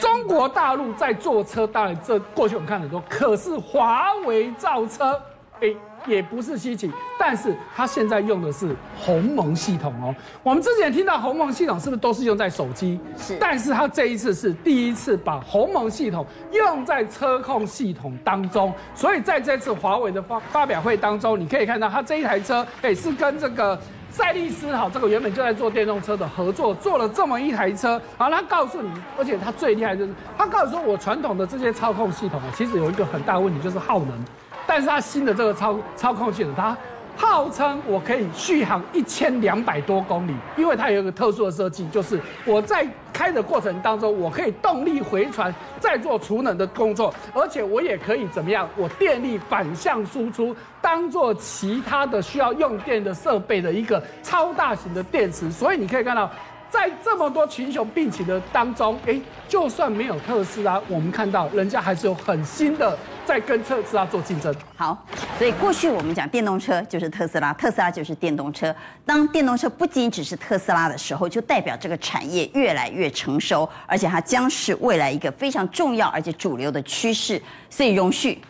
[0.00, 5.20] 中国大陆在做车，当然这过去我们看很多，可是华为造车，
[5.60, 5.74] 哎。
[6.06, 10.14] 也不是稀奇，但是它现在用的是鸿蒙系统哦。
[10.42, 12.98] 我们之前听到鸿蒙系统是不是都是用在手机？
[13.18, 13.36] 是。
[13.40, 23.78] 但是它这一次是第一次把鸿蒙系统用在车控系统当中，所以在这次华为的发发表会当中，你可以看到它这一台车，哎，是跟这个
[24.10, 34.24] 赛力斯哈，这个原本就在做电动车的合作，做了这么一台车，好，他告诉你，而且他最厉害就是，他告诉说我传统的这些操控系统啊，其实有一个很大的问题就是耗能，
[34.66, 36.76] 但是它新的这个操操控系统，它
[37.16, 48.68] 号称我可以续航一千两百多公里，因为它有一个特殊的设计，就是我在开的过程当中，我可以动力回传，再做储能的工作，而且我也可以怎么样？
[48.76, 55.50] 我电力反向输出，当做其他的需要用电的设备的一个超大型的电池。
[55.50, 56.30] 所以你可以看到。
[56.70, 62.96] 在这么多群雄并起的当中，哎，就算没有特斯拉，我们看到人家还是有很新的
[63.30, 64.52] 在跟特斯拉做竞争。
[64.76, 65.06] 好，
[65.38, 68.74] 所以过去我们讲电动车就是特斯拉，特斯拉就是电动车。
[69.06, 77.40] 当电动车不仅只是特斯拉的时候，就代表这个产业越来越成熟，而且它将是未来一个非常重要而且主流的趋势。
[77.68, 78.42] 所以荣旭，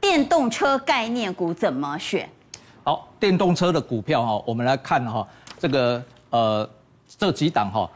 [0.00, 2.28] 电动车概念股怎么选？
[2.82, 5.24] 好，电动车的股票哈，我们来看哈，
[5.56, 6.68] 这个呃。
[7.18, 7.88] 这几档哈，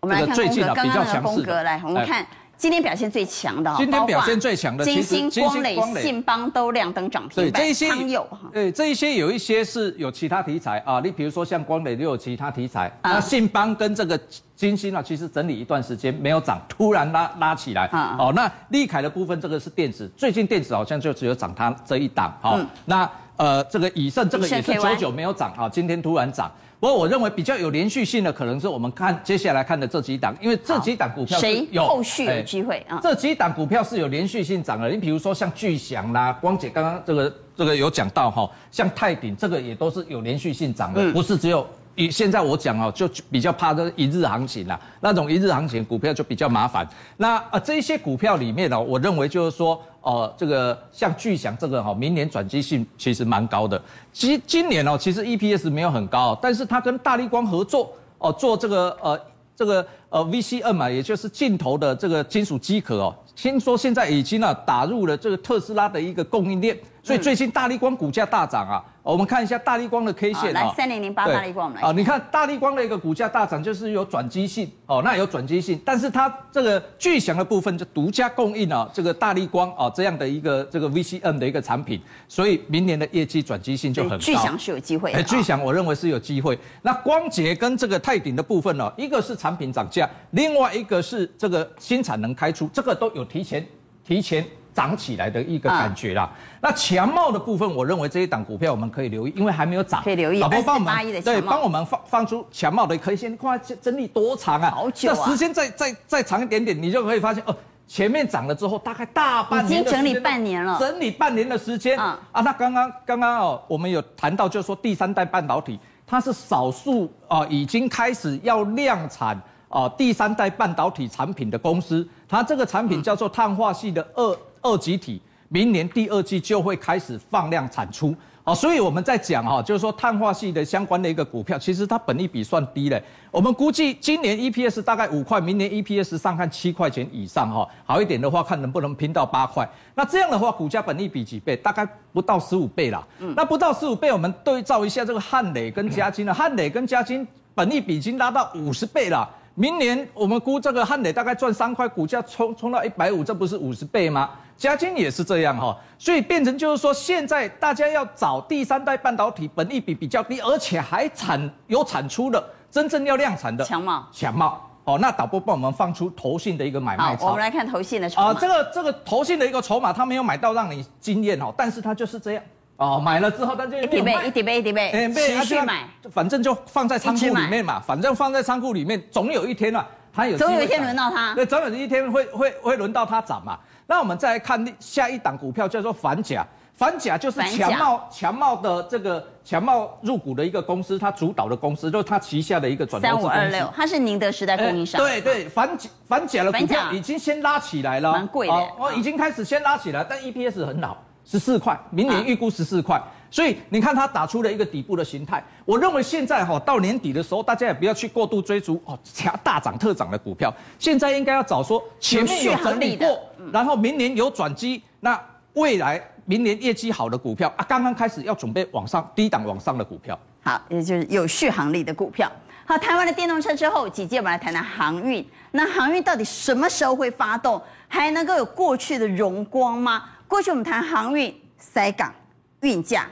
[0.00, 7.52] 我们来看风格，刚刚的风格来，我们看今天表现最强的，今天表现最强的，金星、光磊、信邦都亮灯涨停板。
[7.52, 14.18] 对，这一些有，对，这一些有一些是有其他题材啊，你比如说像光磊就有其他题材，那信邦跟这个
[14.54, 17.88] 金星啊，其实整理一段时间没有涨，突然拉拉起来，
[18.18, 26.50] 哦，那利凯的部分这个是电子，最近电子好像就只有涨它这一档，好，那呃这个以盛这个也是久久没有涨啊，今天突然涨。
[26.84, 33.00] 不过我认为比较有连续性的，可能是我们看接下来看的这几档，因为这几档股票谁后续有机会啊？
[33.02, 34.90] 这几档股票是有连续性涨的。
[34.90, 41.66] 你比如说像巨祥啦，光姐刚刚这个这个有讲到哈，像泰鼎这个也都是有连续性涨的，不是只有。
[41.96, 46.86] 以现在我讲哦，就比较怕这一日行情啦，那种一日行情股票就比较麻烦。
[47.16, 53.80] 那啊，这些股票里面呢，我认为就是说，哦，这个像巨祥这个哈，明年转机性其实蛮高的。
[54.12, 59.18] 今今年哦，其实 EPS 没有很高，但是它跟大力光合作哦，做这个呃
[59.56, 68.84] 这个呃 VCM 嘛，也就是镜头的这个金属机壳哦，听说现在已经啊打入了这个特斯拉的一个供应链，所以最近大力光股价大涨啊。
[69.04, 84.16] 我们看一下大立光的 K 线来三零零八大立光，我们来啊，你看大立光的一个股价大涨，就是有转机性哦，那有转机性，但是它这个巨祥的部分就独家供应啊，这个大立光啊这样的一个这个 VCM 的一个产品，所以明年的业绩转机性就很高。
[84.16, 86.58] 巨祥是有机会，哎，巨祥我认为是有机会。
[86.80, 93.66] 那光洁跟这个泰鼎的部分呢，一个是产品涨价，另外一个是这个新产能开出，这个都有提前
[94.02, 94.42] 提前。
[94.74, 96.28] 涨起来的一个感觉啦。
[96.60, 100.02] 那强茂的部分，我认为这一档股票我们可以留意，因为还没有涨。
[100.02, 100.40] 可以留意。
[100.40, 104.70] 老婆帮我们对，帮我们放放出强茂的可以先看整理多长啊？
[104.70, 105.16] 好久啊！
[105.16, 107.54] 那时间再再再长一点点，你就可以发现哦，
[107.86, 109.80] 前面涨了之后，大概大半年。
[109.80, 110.76] 已经整理半年了。
[110.80, 111.98] 整理半年的时间。
[111.98, 124.36] 啊，那刚刚刚刚哦，我们有谈到，就是说第三代半导体，它是少数啊，已经开始要量产啊，第三代半导体产品的公司，它这个产品叫做碳化系的二。
[124.64, 133.00] 二极体明年第二季就会开始放量产出，好，所以我们在讲哈，就是说碳化系的相关的一个股票，其实它本益比算低嘞。
[133.30, 139.68] 我们估计今年 EPS 大概五块，明年 EPS 上看七块钱以上哈，好一点的话看能不能拼到八块。
[139.94, 141.54] 那这样的话，股价本益比几倍？
[141.54, 143.06] 大概不到十五倍啦。
[143.20, 146.34] 嗯，那不到十五倍，我们对照一下这个汉磊跟嘉金了？
[146.34, 147.24] 汉磊跟嘉金
[147.54, 149.28] 本益比已经拉到五十倍了。
[149.54, 154.30] 明年我们估这个汉磊大概赚三块，股价冲冲到一百五，这不是五十倍吗？
[154.56, 164.98] 嘉金也是这样哈，所以变成就是说，现在大家要找第三代半导体，本益比比较低，而且还产有产出的，真正要量产的强茂，强茂哦。
[165.00, 168.28] 那导播帮我们放出投信的一个买卖超，我们来看投信的筹码。
[168.28, 172.42] 啊，这个这个投信的一个筹码，他没有买到让你惊艳哦，但是他就是这样。
[172.76, 179.84] 哦，买了之后他就一点倍一点倍一点倍，哎，持续买，反正就放在仓库里面嘛，反正放在仓库里面，总有一天啊。
[180.16, 183.58] 它有总有一天轮到它，对，总有一天会会会轮到它涨嘛。
[183.86, 193.28] 那我们再来看下一档股票，叫做反甲，反甲就是强茂强茂的这个强茂入股的一个公司，它主导的公司，就是它旗下的一个转投资公司。
[193.28, 195.00] 三五二六，它是宁德时代供应商。
[195.00, 198.54] 对对，反甲反甲的股票已经先拉起来了，蛮贵的。
[198.54, 203.00] 哦，已经开始先拉起来，但 EPS 很老，十四块，明年预估十四块。
[203.34, 213.20] 所以你看它打出了一个底部的形态，我认为现在哈到年底的时候，大家也不要去过度追逐哦强大涨特涨的股票，现在应该要找说前面有整理过，
[213.52, 215.20] 然后明年有转机，那
[215.54, 222.30] 未来明年业绩好的股票啊，刚刚开始要准备往上低档往上的股票，好，也就是有续航力的股票。
[222.66, 225.28] 好，谈完了电动车之后，紧接着我们来谈谈航运。
[225.50, 227.60] 那航运到底什么时候会发动？
[227.88, 230.04] 还能够有过去的荣光吗？
[230.28, 232.14] 过去我们谈航运塞港
[232.60, 233.08] 运价。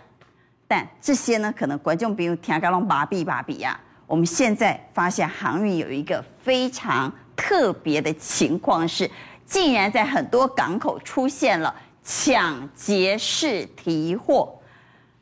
[0.72, 3.78] 但这些呢，可能观众朋友听个拢麻痹麻痹呀。
[4.06, 9.10] 我们现在发现航运有一个非常特别的情况是，
[9.44, 14.50] 竟然在很多港口出现了抢劫式提货。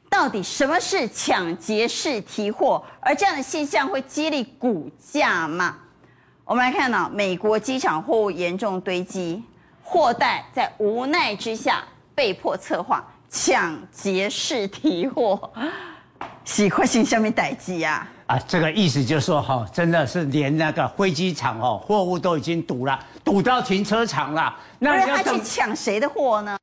[0.08, 2.80] 到底什么是抢劫式提货？
[3.00, 5.78] 而这样的现象会激励股价吗？
[6.44, 9.42] 我们来看到美国机场货物严重堆积，
[9.82, 11.82] 货代在无奈之下
[12.14, 15.52] 被迫策划抢劫式提货。
[16.44, 18.04] 喜欢性下面逮鸡呀？
[18.26, 24.52] 啊，这个意思就是说，哈，真的是连那个飞机场哦，货物都已经堵了，堵到停车场了。
[24.80, 26.56] 那他去抢谁的货呢？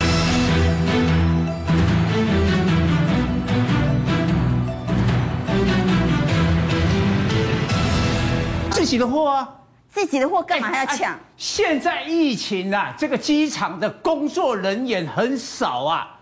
[8.71, 9.49] 自己的货啊，
[9.89, 11.13] 自己的货干嘛还要抢？
[11.13, 11.19] 哎哎？
[11.37, 16.13] 现在疫情啊，这个机场的工作人员很少啊。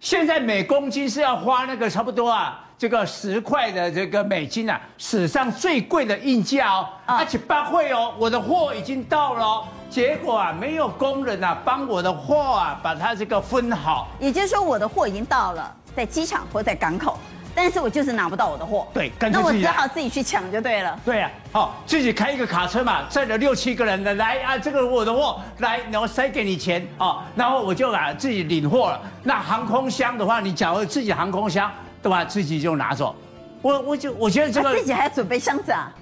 [0.00, 2.64] 现在每公斤是要花那个差不多啊。
[2.78, 14.08] 这个十块的这个美金啊，史上最贵的运价哦，而且八会哦，我的货已经到了，哦，结果啊，没有工人啊帮我的货啊把它这个分好。
[14.18, 17.18] 也就是说，我的货已经到了，在机场或在港口，
[17.54, 18.86] 但是我就是拿不到我的货。
[18.94, 20.98] 对，那我只好自己去抢就对了。
[21.04, 29.00] 对啊，好，哦，自己开一个卡车嘛，载了六七个人的来啊，这个我的货来，然后塞给你钱哦，然后我就把自己领货了。
[29.22, 31.70] 那航空箱的话，你假如自己航空箱。
[32.02, 32.24] 对吧？
[32.24, 33.14] 自己就拿走，
[33.60, 35.92] 我我就我觉得这个自己还要准备箱子啊，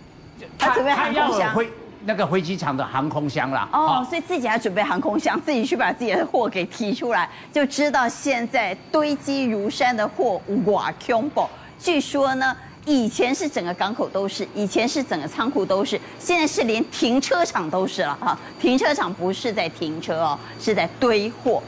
[0.56, 1.68] 他准备航空箱，飞
[2.04, 3.68] 那个飞机场的航空箱啦。
[3.72, 11.46] 哦，所以自己还准备航空箱， 自己去把自己的货给提出来，就知道现在堆积如山的货哇恐怖。
[11.78, 18.38] 据说呢，以前是整个港口都是，以前是整个仓库都是，现在是连停车场都是了哈。
[18.60, 21.62] 停车场不是在停车哦，是在堆货。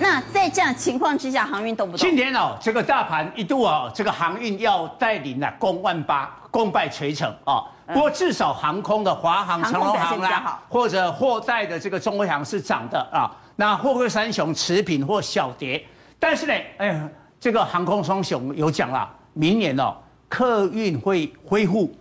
[0.00, 2.06] 那在这样情况之下，航运动不动？
[2.06, 7.62] 今天哦，这个大盘一度哦，这个航运要带领了攻万八，功败垂成啊。
[7.86, 13.30] 不过至少航空的华航、长龙航啦，或者货代的这个中威航是涨的啊。
[13.56, 15.84] 那货柜三雄持平或小跌，
[16.18, 17.08] 但是呢，哎呀，
[17.40, 19.96] 这个航空双雄有讲了，明年哦，
[20.28, 21.92] 客运会恢复，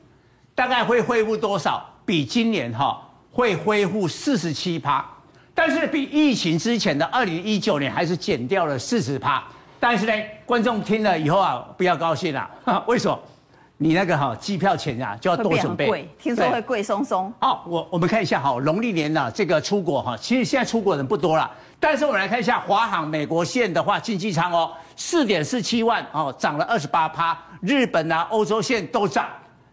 [0.53, 1.83] 大概会恢复多少？
[2.05, 5.05] 比今年哈会恢复四十七趴。
[5.57, 9.43] 但是比疫情之前的二零一九年还是减掉了四十趴。
[9.79, 10.13] 但是呢，
[10.45, 12.47] 观众听了以后啊，不要高兴了。
[12.85, 13.19] 为什么？
[13.77, 15.87] 你那个哈机票钱啊就要多准备。
[15.87, 17.33] 贵，听说会贵松松。
[17.39, 21.49] 好，我我们看一下哈，农历年呢这个出国哈，其实现在出国人不多了。
[21.79, 27.35] 但是我们来看一下华航美国线的话，经济舱哦，四点四七万哦，涨了二十八趴。
[27.61, 29.25] 日本啊，欧洲线都涨。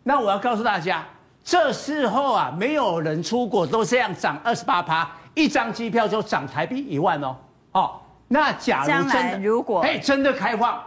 [0.02, 1.04] 那我要告诉大家，
[1.44, 5.10] 这时候啊，没有人出国都这样涨二十八趴。
[5.34, 7.36] 一张机票就涨台币一万哦，
[7.72, 10.80] 哦，那假如真的如果哎真的开放，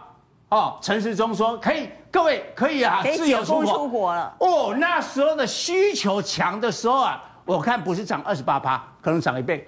[0.49, 4.33] 哦，陈时中说可以，各位可以啊，以自由出国，出国了。
[4.39, 9.67] 哦，那时候的需求强的时候啊，我看不是涨二十八趴，可能涨一倍，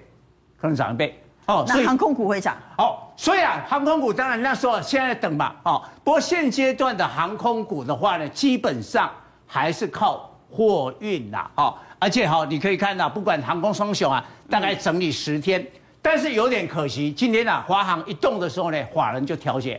[0.58, 1.22] 可能涨一倍。
[1.46, 2.56] 哦，那航空股会涨。
[2.78, 9.10] 哦，所以啊，航空股当然那时候现在等吧，哦，不过现阶段的航空股的话呢，基本上
[9.46, 11.74] 还是靠货运啦，哦。
[12.00, 15.64] 而且哈，你可以看到，不管航空双雄啊，大概整理十天，
[16.00, 19.78] 但是有点可惜，今天啊，华航一动的时候呢，法人就调节，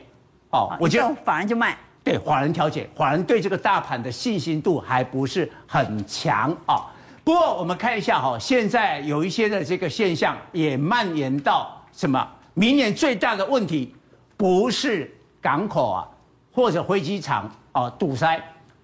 [0.51, 6.85] 哦，我就法人就卖，对，法人调节，法人对这个大盘的信心度还不是很强啊。
[7.23, 12.27] 不过我们看一下哈，现在有一些的这个现象也蔓延到什么？
[12.53, 13.95] 明年最大的问题
[14.37, 15.11] 不是
[15.41, 16.07] 港口啊，
[16.53, 18.39] 或者飞机场啊堵塞，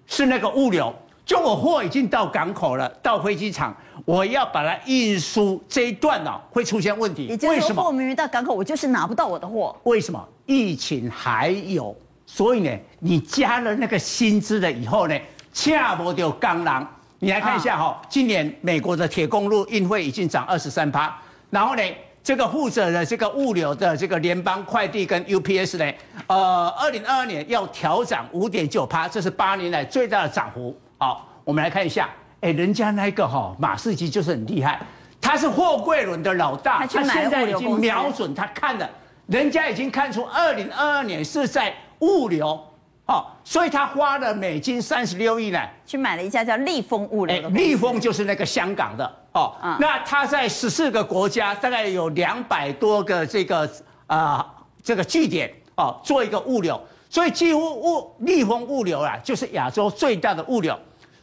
[0.08, 0.92] 是那个物流。
[1.28, 3.76] 就我货已经到港口了，到飞机场，
[4.06, 7.28] 我要把它运输这一段呢、啊，会出现问题。
[7.42, 7.82] 为什么？
[7.82, 9.76] 货明明到港口，我就是拿不到我的货。
[9.82, 10.26] 为什么？
[10.46, 15.14] 疫情还有，所以呢，你加了那个薪资了以后呢，
[15.52, 16.88] 恰不就刚狼。
[17.18, 21.14] 你来看一下哈、哦，今年美国的铁公路运费已经涨二十三趴，
[21.50, 21.82] 然后呢，
[22.24, 25.92] 这个负责的这个物流的这个联邦快递跟 UPS 呢，
[26.28, 30.74] 呃，二零二二年要调涨五点九趴，这是八年来最大的涨幅。
[30.98, 34.80] 好，我们来看一下，哎，人家那个哈马士基就是很厉害，
[35.20, 38.90] 他是货柜轮的老大，他现在已经瞄准，他看了，
[39.28, 42.60] 人家已经看出二零二二年是在物流，
[43.06, 47.48] 哦，所以他花了美金三十六亿呢，去买了一家叫利丰物流的。
[47.50, 53.60] 利丰就是那个香港的哦，嗯、那他在十四个国家，大概有两百多个这个
[54.08, 54.46] 啊、呃、
[54.82, 60.76] 这个据点哦，做一个物流，所以几乎物利丰物流啊，就是亚洲最大的物流。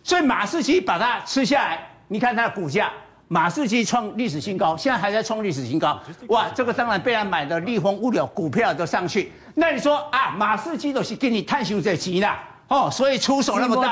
[0.06, 1.80] 所以马士基把它吃下来，
[2.10, 2.92] 你看它的股价，
[3.28, 6.00] 马士基创历史新高，现在还在创历史新高。
[6.28, 9.32] 哇，这个当然被他买的利丰物流股票都上去。
[9.56, 13.92] 那你说啊，马士基都是给你探修这急啦，哦，所以出手那么大。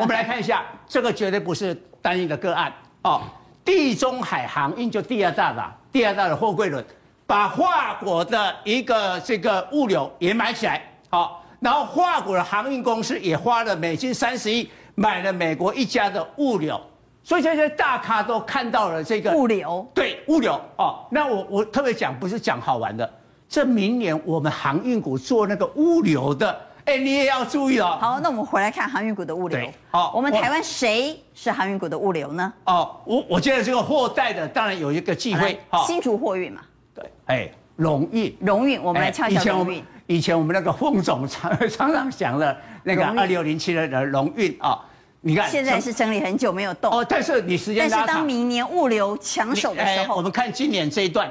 [0.00, 2.72] 我们来看一下，这个绝对不是单一的个案
[3.02, 3.22] 哦。
[3.64, 6.84] 地中海航运就第二大的，第二大的货柜轮，
[7.26, 10.80] 把法国的一个这个物流也买起来，
[11.10, 16.80] 好、哦，然后法国的航运公司也花了美金三十亿买了美国一家的物流，
[17.22, 21.06] 所以这些大咖都看到了这个物流，对物流哦。
[21.10, 23.08] 那我我特别讲不是讲好玩的。
[23.48, 27.98] 这明年我们航运股做那个物流的，哎，你也要注意哦。
[28.00, 29.60] 好，那我们回来看航运股的物流。
[29.90, 32.50] 好，我们台湾谁是航运股的物流呢？
[32.64, 35.60] 哦，我我觉得这个货代的当然有一个机会。
[35.68, 36.62] 好，新竹货运嘛。
[36.94, 39.84] 对，哎，荣运，荣运，我们来敲一下荣运。
[40.06, 44.78] 以前我们那个凤总常常常讲的那个二六零七的龙运啊，
[45.20, 46.92] 你看现在是整理很久没有动。
[46.92, 48.06] 哦，但是你时间拉长。
[48.06, 51.30] 但是当明年物流抢手的时候，我们看今年这一段。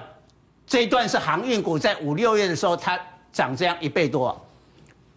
[0.68, 2.98] 这一段是航运股在五六月的时候，它
[3.34, 4.30] 涨这样一倍多，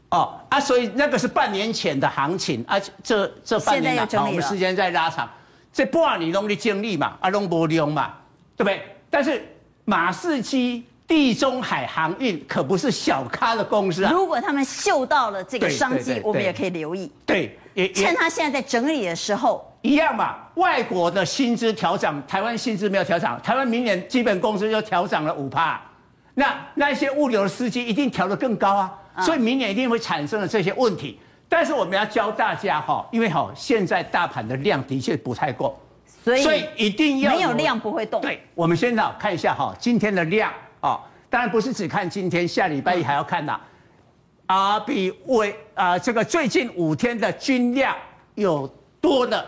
[0.08, 5.30] 哦啊，所以那个是半年前的行情啊，这这半年了，我们时间在拉长，
[5.72, 8.14] 这半年拢的经历嘛，啊拢不用嘛，
[8.56, 8.82] 对不对？
[9.08, 9.46] 但是
[9.84, 19.70] 马士基地中海航运可不是小咖的公司啊，如果他们嗅到了这个商机，我们也可以留意，对，也趁他现在在整理的时候。
[19.82, 25.78] 一样嘛，外国的薪资调涨，台湾薪资没有调涨，台湾明年基本工资就调涨了五趴，
[26.32, 31.20] 那那些物流的司机一定调得更高啊，所以明年一定会产生了这些问题。
[31.50, 35.78] 但是我们要教大家哈，因为哈现在大盘的量的确不太够，
[36.24, 38.22] 所以所以一定要没有量不会动。
[38.22, 40.50] 对，我们先呢看一下哈今天的量
[40.86, 43.58] 啊，当然不是只看今天，下礼拜一还要看呐，
[44.46, 47.96] 啊比为啊这个最近五天的均量
[48.34, 48.68] 有
[49.00, 49.44] 多的。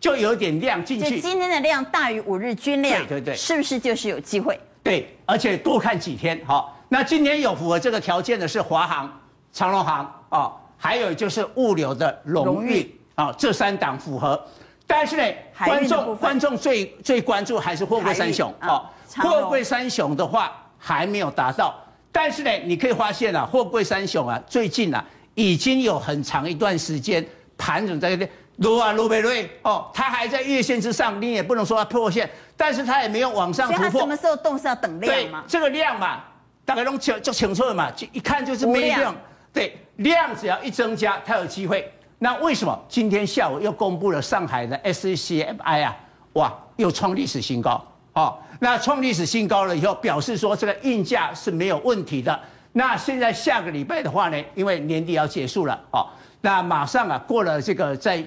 [0.00, 4.60] 就有点量进去，今天的量大于五日均量，对对对，是不是就是有机会？
[4.82, 9.10] 对，而且多看几天，好，那今天有符合这个条件的是华航、
[9.50, 14.38] 长隆航啊，还有就是物流的荣运啊，这三档符合。
[14.86, 18.84] 但是呢，观众观众最最关注还是货柜三雄啊，
[19.22, 20.52] 货柜三雄的话
[20.86, 21.74] 还没有达到，
[22.12, 25.02] 但是呢，你可以发现啊，货柜三雄啊，最近啊
[25.34, 27.26] 已经有很长一段时间
[27.56, 28.28] 盘整在这边。
[28.58, 33.90] 罗啊罗贝瑞哦，它还在月线之上，你也不能说它破线，但是它也没有往上突破。
[33.90, 35.42] 它什么时候动是要等量吗？
[35.48, 36.22] 对，这个量嘛，
[36.66, 39.00] 大概都清就清楚了嘛，就一看就是没量。
[39.00, 39.16] 量
[39.52, 41.90] 对，量只要一增加，它有机会。
[42.18, 45.96] 那为什么今天下午又公布了上海的 SCFI 啊？
[46.34, 47.84] 哇，又创历史新高
[48.14, 48.36] 哦。
[48.60, 52.40] 那创历史新高了以后，表示说这个运价是没有问题的。
[52.72, 56.06] 那现在下个礼拜的话呢，因为年底要结束了哦。
[56.40, 58.24] 那马上啊，过了这个在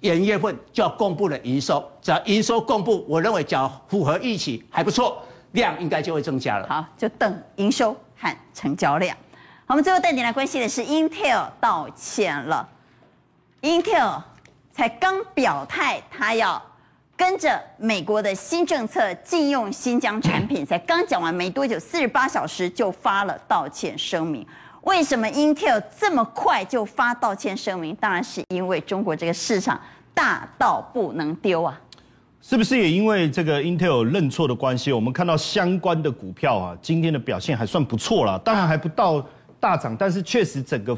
[0.00, 5.20] 元月份就要公布了营收，只要营收公布，我认为只要符合预期还不错，
[5.52, 6.68] 量应该就会增加了。
[6.68, 9.16] 好，就等营收和成交量。
[9.66, 12.68] 我们最后带你来关心的是 Intel 道歉了
[13.60, 14.22] ，Intel
[14.70, 16.62] 才刚表态，他要
[17.18, 24.46] 跟着美国的新政策禁用新疆产品，才刚讲完没多久，四十八小时就发了道歉声明。
[24.82, 27.92] 为什么 Intel 这么快就发道歉声明？
[27.96, 29.78] 当然是因为中国这个市场
[30.14, 31.78] 大到不能丢啊！
[32.40, 34.92] 是不是也因为这个 Intel 认错的关系？
[34.92, 38.40] 我们看到相关的股票啊，今天的表现还算不错啦。
[38.44, 39.20] 当然还不到
[39.58, 40.96] 大涨，但是确实整个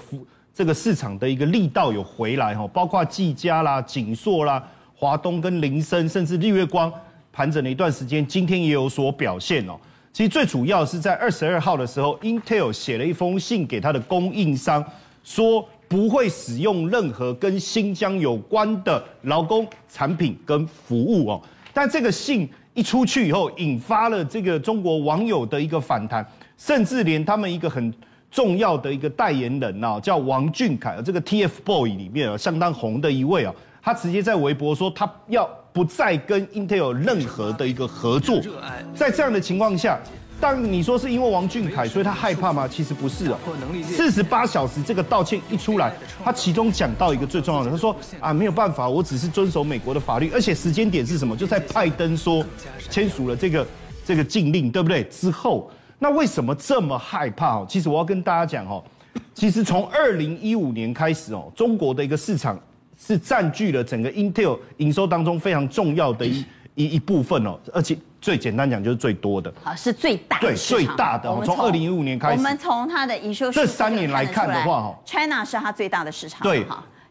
[0.52, 2.68] 这个市场的一个力道有回来哈。
[2.68, 4.62] 包括技嘉啦、景硕啦、
[5.00, 6.92] 华东跟林森，甚至日月光
[7.32, 9.72] 盘整了一段时间，今天也有所表现哦。
[10.12, 14.84] 其实最主要是在二十二号的时候，Intel 写了一封信给他的供应商，
[15.24, 21.40] 说不会使用任何跟新疆有关的劳工产品跟服务哦。
[21.72, 26.22] 但这个信一出去以后，引发了这个中国网友的一个反弹，
[26.58, 27.90] 甚至连他们一个很
[28.30, 35.48] 重要的一个代言人呐，叫王俊凯，这个 TFBOY 里面啊相当红的一位啊，他直接在微博说他要。
[35.72, 38.40] 不再跟 Intel 任何的一个合作，
[38.92, 39.96] 在这样的情况下，
[40.40, 42.66] 当你说是因为王俊凯，所以他害怕吗？
[42.66, 43.38] 其实不是啊。
[43.84, 45.92] 四十八小时这个道歉一出来，
[46.24, 51.36] 他其中讲到一个最重要的，他说啊，没有办法，我只是遵守美国的法律，而且时间点是什么？
[51.36, 52.44] 就在拜登说
[52.90, 53.64] 签署了这个
[54.04, 55.04] 这个禁令，对不对？
[55.04, 55.70] 之后，
[56.00, 57.58] 那为什么这么害怕？
[57.58, 58.82] 哦，其实我要跟大家讲哦，
[59.32, 62.58] 其实从二零一五年开始哦，中国的一个市场。
[63.02, 66.44] 是占据了整个 Intel 营收当中非常重要的一
[66.74, 71.34] 一一部分哦，而且最简单讲就是最多的啊，是最大的对最大的。
[71.42, 76.42] 从二零一五年开始，我们从它的营收这三年来看的话，哈，China 是它最大的市场。
[76.42, 76.64] 对，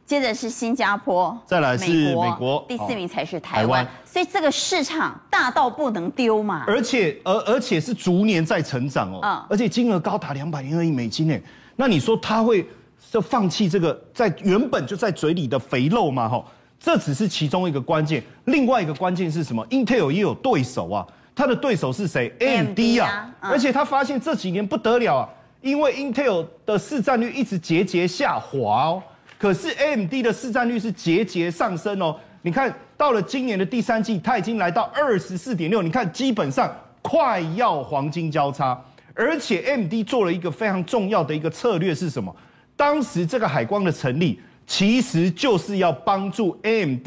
[0.05, 3.83] 接着是新加坡，再来是美国，第四名才是台湾。
[3.83, 3.91] 台。
[4.05, 6.63] 所以这个市场大到不能丢嘛。
[6.67, 9.19] 而且，而而且是逐年在成长哦。
[9.23, 9.45] 嗯。
[9.49, 11.41] 而且金额高达两百零二亿美金诶。
[11.75, 12.67] 那你说它会
[13.11, 16.29] 就放弃这个在原本就在嘴里的肥肉嘛？
[16.29, 16.45] 哈，
[16.79, 18.23] 这只是其中一个关键。
[18.45, 21.05] 另外一个关键是什么？Intel 也有对手啊。
[21.35, 23.33] 他的对手是谁？AMD 啊。
[23.39, 25.29] 而且他发现这几年不得了啊。
[25.61, 29.03] 因为 Intel 的市占率一直节节下滑哦，
[29.37, 32.15] 可是 AMD 的市占率是节节上升哦。
[32.43, 38.79] 你看到了今年的第三季，它已经来到二十四点六，你看基本上快要黄金交叉。
[39.13, 42.33] 而且 AMD 做了一个非常重要的一个策略是什么？
[42.79, 47.05] 当时这个海光的成立，其实就是要帮助 AMD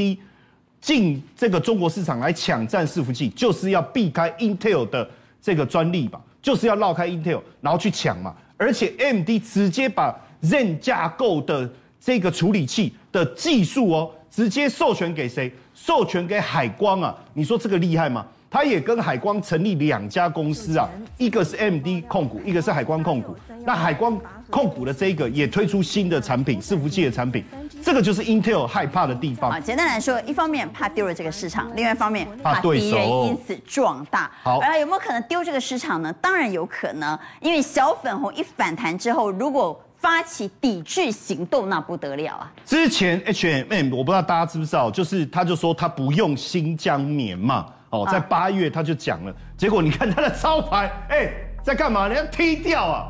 [0.82, 5.08] 进这个中国市场来抢占伺服器，就是要避开 Intel 的
[5.40, 6.20] 这个专利吧。
[6.42, 15.50] 就是要绕开 Intel，然后去抢嘛，而且 AMD 直接把 Zen 架构的这个处理器的技术哦，直接授权给谁？
[15.72, 17.16] 授权给海光啊！
[17.32, 18.26] 你说这个厉害吗？
[18.52, 20.86] 他也跟海光成立两家公司啊，
[21.16, 23.34] 一个是 AMD 控股，一个是海光控股。
[23.64, 27.42] 那海光控股的这个也推出新的产品，伺服器的产品。
[27.82, 29.50] 这个就是 Intel 害怕的地方。
[29.50, 34.30] 啊，简单来说，一方面怕丢了这个市场，另外一方面怕敌人因此壮大。
[34.42, 36.12] 好，而有没有可能丢这个市场呢？
[36.20, 42.52] 当然有可能，因为小粉红一反弹之后，如果发起抵制行动，那不得了啊！
[42.66, 47.64] 之前 H&M 我不知道大家知不知道，就是他就说他不用新疆棉嘛。
[47.92, 51.32] 哦，在八月他就讲了，结果你看他的招牌，哎、欸，
[51.62, 52.08] 在干嘛？
[52.08, 53.06] 人家踢掉啊，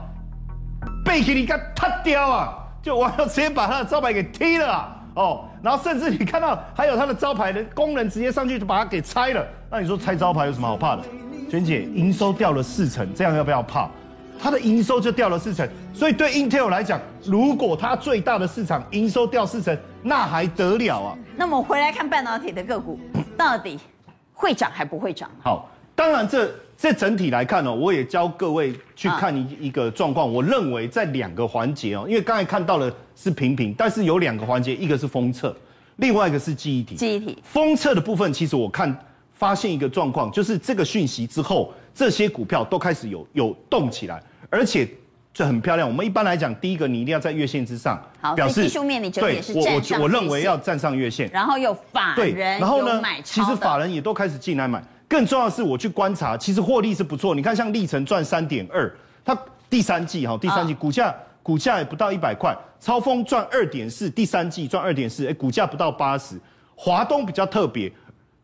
[1.05, 4.97] 背给你看，他掉啊，就我要直接把他的招牌给踢了啊！
[5.15, 9.47] 哦，然后甚至你看到还有他的招牌的工人直接上去就把它给拆了。
[9.71, 11.03] 那你说拆招牌有什么好怕的？
[11.49, 13.89] 娟姐，营收掉了四成，这样要不要怕？
[14.43, 21.17] 他的营收就掉了四成，所以对 Intel 来讲，如果它最大的市场营收掉四成，那还得了啊？
[21.37, 22.99] 那么回来看半导体的个股，
[23.37, 23.79] 到底？
[24.43, 25.31] 会涨还不会涨？
[25.41, 30.31] 好，当然这这整体来看呢，我也教各位去看一一个状况。
[30.31, 35.57] 我认为在两个环节哦，因为刚才看到了是平平，但是有两个环节，一个是封测，
[35.99, 36.97] 另外一个是记忆体。
[36.97, 38.93] 记忆体封测的部分，其实我看
[39.33, 44.21] 发现一个状况，就是这个讯息之后，这些股票都开始有有动起来，
[44.51, 44.89] 而且。
[45.35, 45.89] 这很漂亮。
[45.89, 54.83] 我们一般来讲，第一个你一定要在月线之上，好，表示技术面你觉得也是站上我我我认为要站上月线，然后有法人，对，然后呢，其实法人也都开始进来买。
[55.09, 57.35] 更重要的是，我去观察，其实获利是不错。
[57.35, 58.91] 你看，像力成赚三点二，
[59.25, 59.37] 它
[59.69, 62.57] 第三季哈，第三季股价股价也不到一百块。
[62.81, 66.41] 超丰赚二点四，第三季赚二点四，哎，股价不到八十。
[66.75, 67.93] 华东比较特别，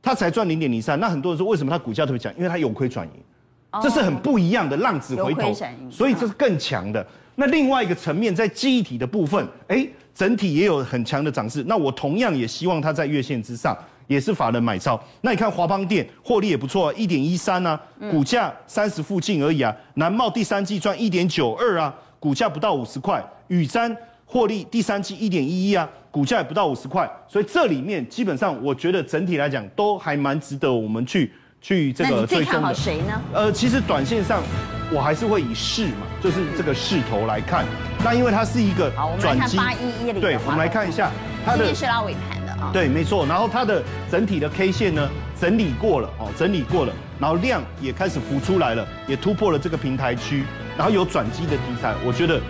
[0.00, 1.00] 它才赚零点零三。
[1.00, 2.32] 那很多人说，为什么它股价特别强？
[2.36, 3.12] 因为它有亏转盈。
[3.82, 5.52] 这是很不一样的浪子回头，
[5.90, 7.06] 所以这是更强的。
[7.34, 11.62] 那另外一个层面，在记忆体的部分，哎，整体也有很强的涨势。
[11.68, 15.00] 那我同样也希望它在月线之上，也是法人买超。
[15.20, 19.74] 那你看华邦电获利也不错，一点一三啊，股价三十附近而已啊。
[19.94, 23.24] 南茂第三季赚一点九二啊，股价不到五十块。
[23.48, 27.08] 宇瞻获利第三季一点一一啊，股价也不到五十块。
[27.28, 31.32] 所以这里面基本上，我觉得整体来讲都还蛮值得我们去。
[31.60, 33.20] 去这个最终的，最看好谁呢？
[33.32, 34.42] 呃，其实短线上
[34.92, 37.64] 我还是会以势嘛，就是这个势头来看。
[38.04, 38.90] 那因为它是一个
[39.20, 41.10] 转机，八一一零，对，我们来看一下
[41.44, 42.70] 它的是拉尾盘的啊。
[42.72, 43.26] 对，没错。
[43.26, 45.08] 然后它的整体的 K 线呢，
[45.40, 50.44] 整理过了哦，整理过了，然后量也开始浮出来了，也突破了这个平台区，
[50.76, 52.40] 然后有转机的题材，我觉得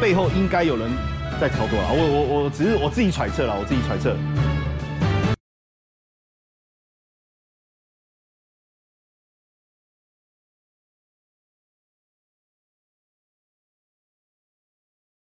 [0.00, 0.90] 背后应该有人
[1.40, 1.88] 在操作啊。
[1.90, 4.14] 我我我只是我自己揣测了，我自己揣测。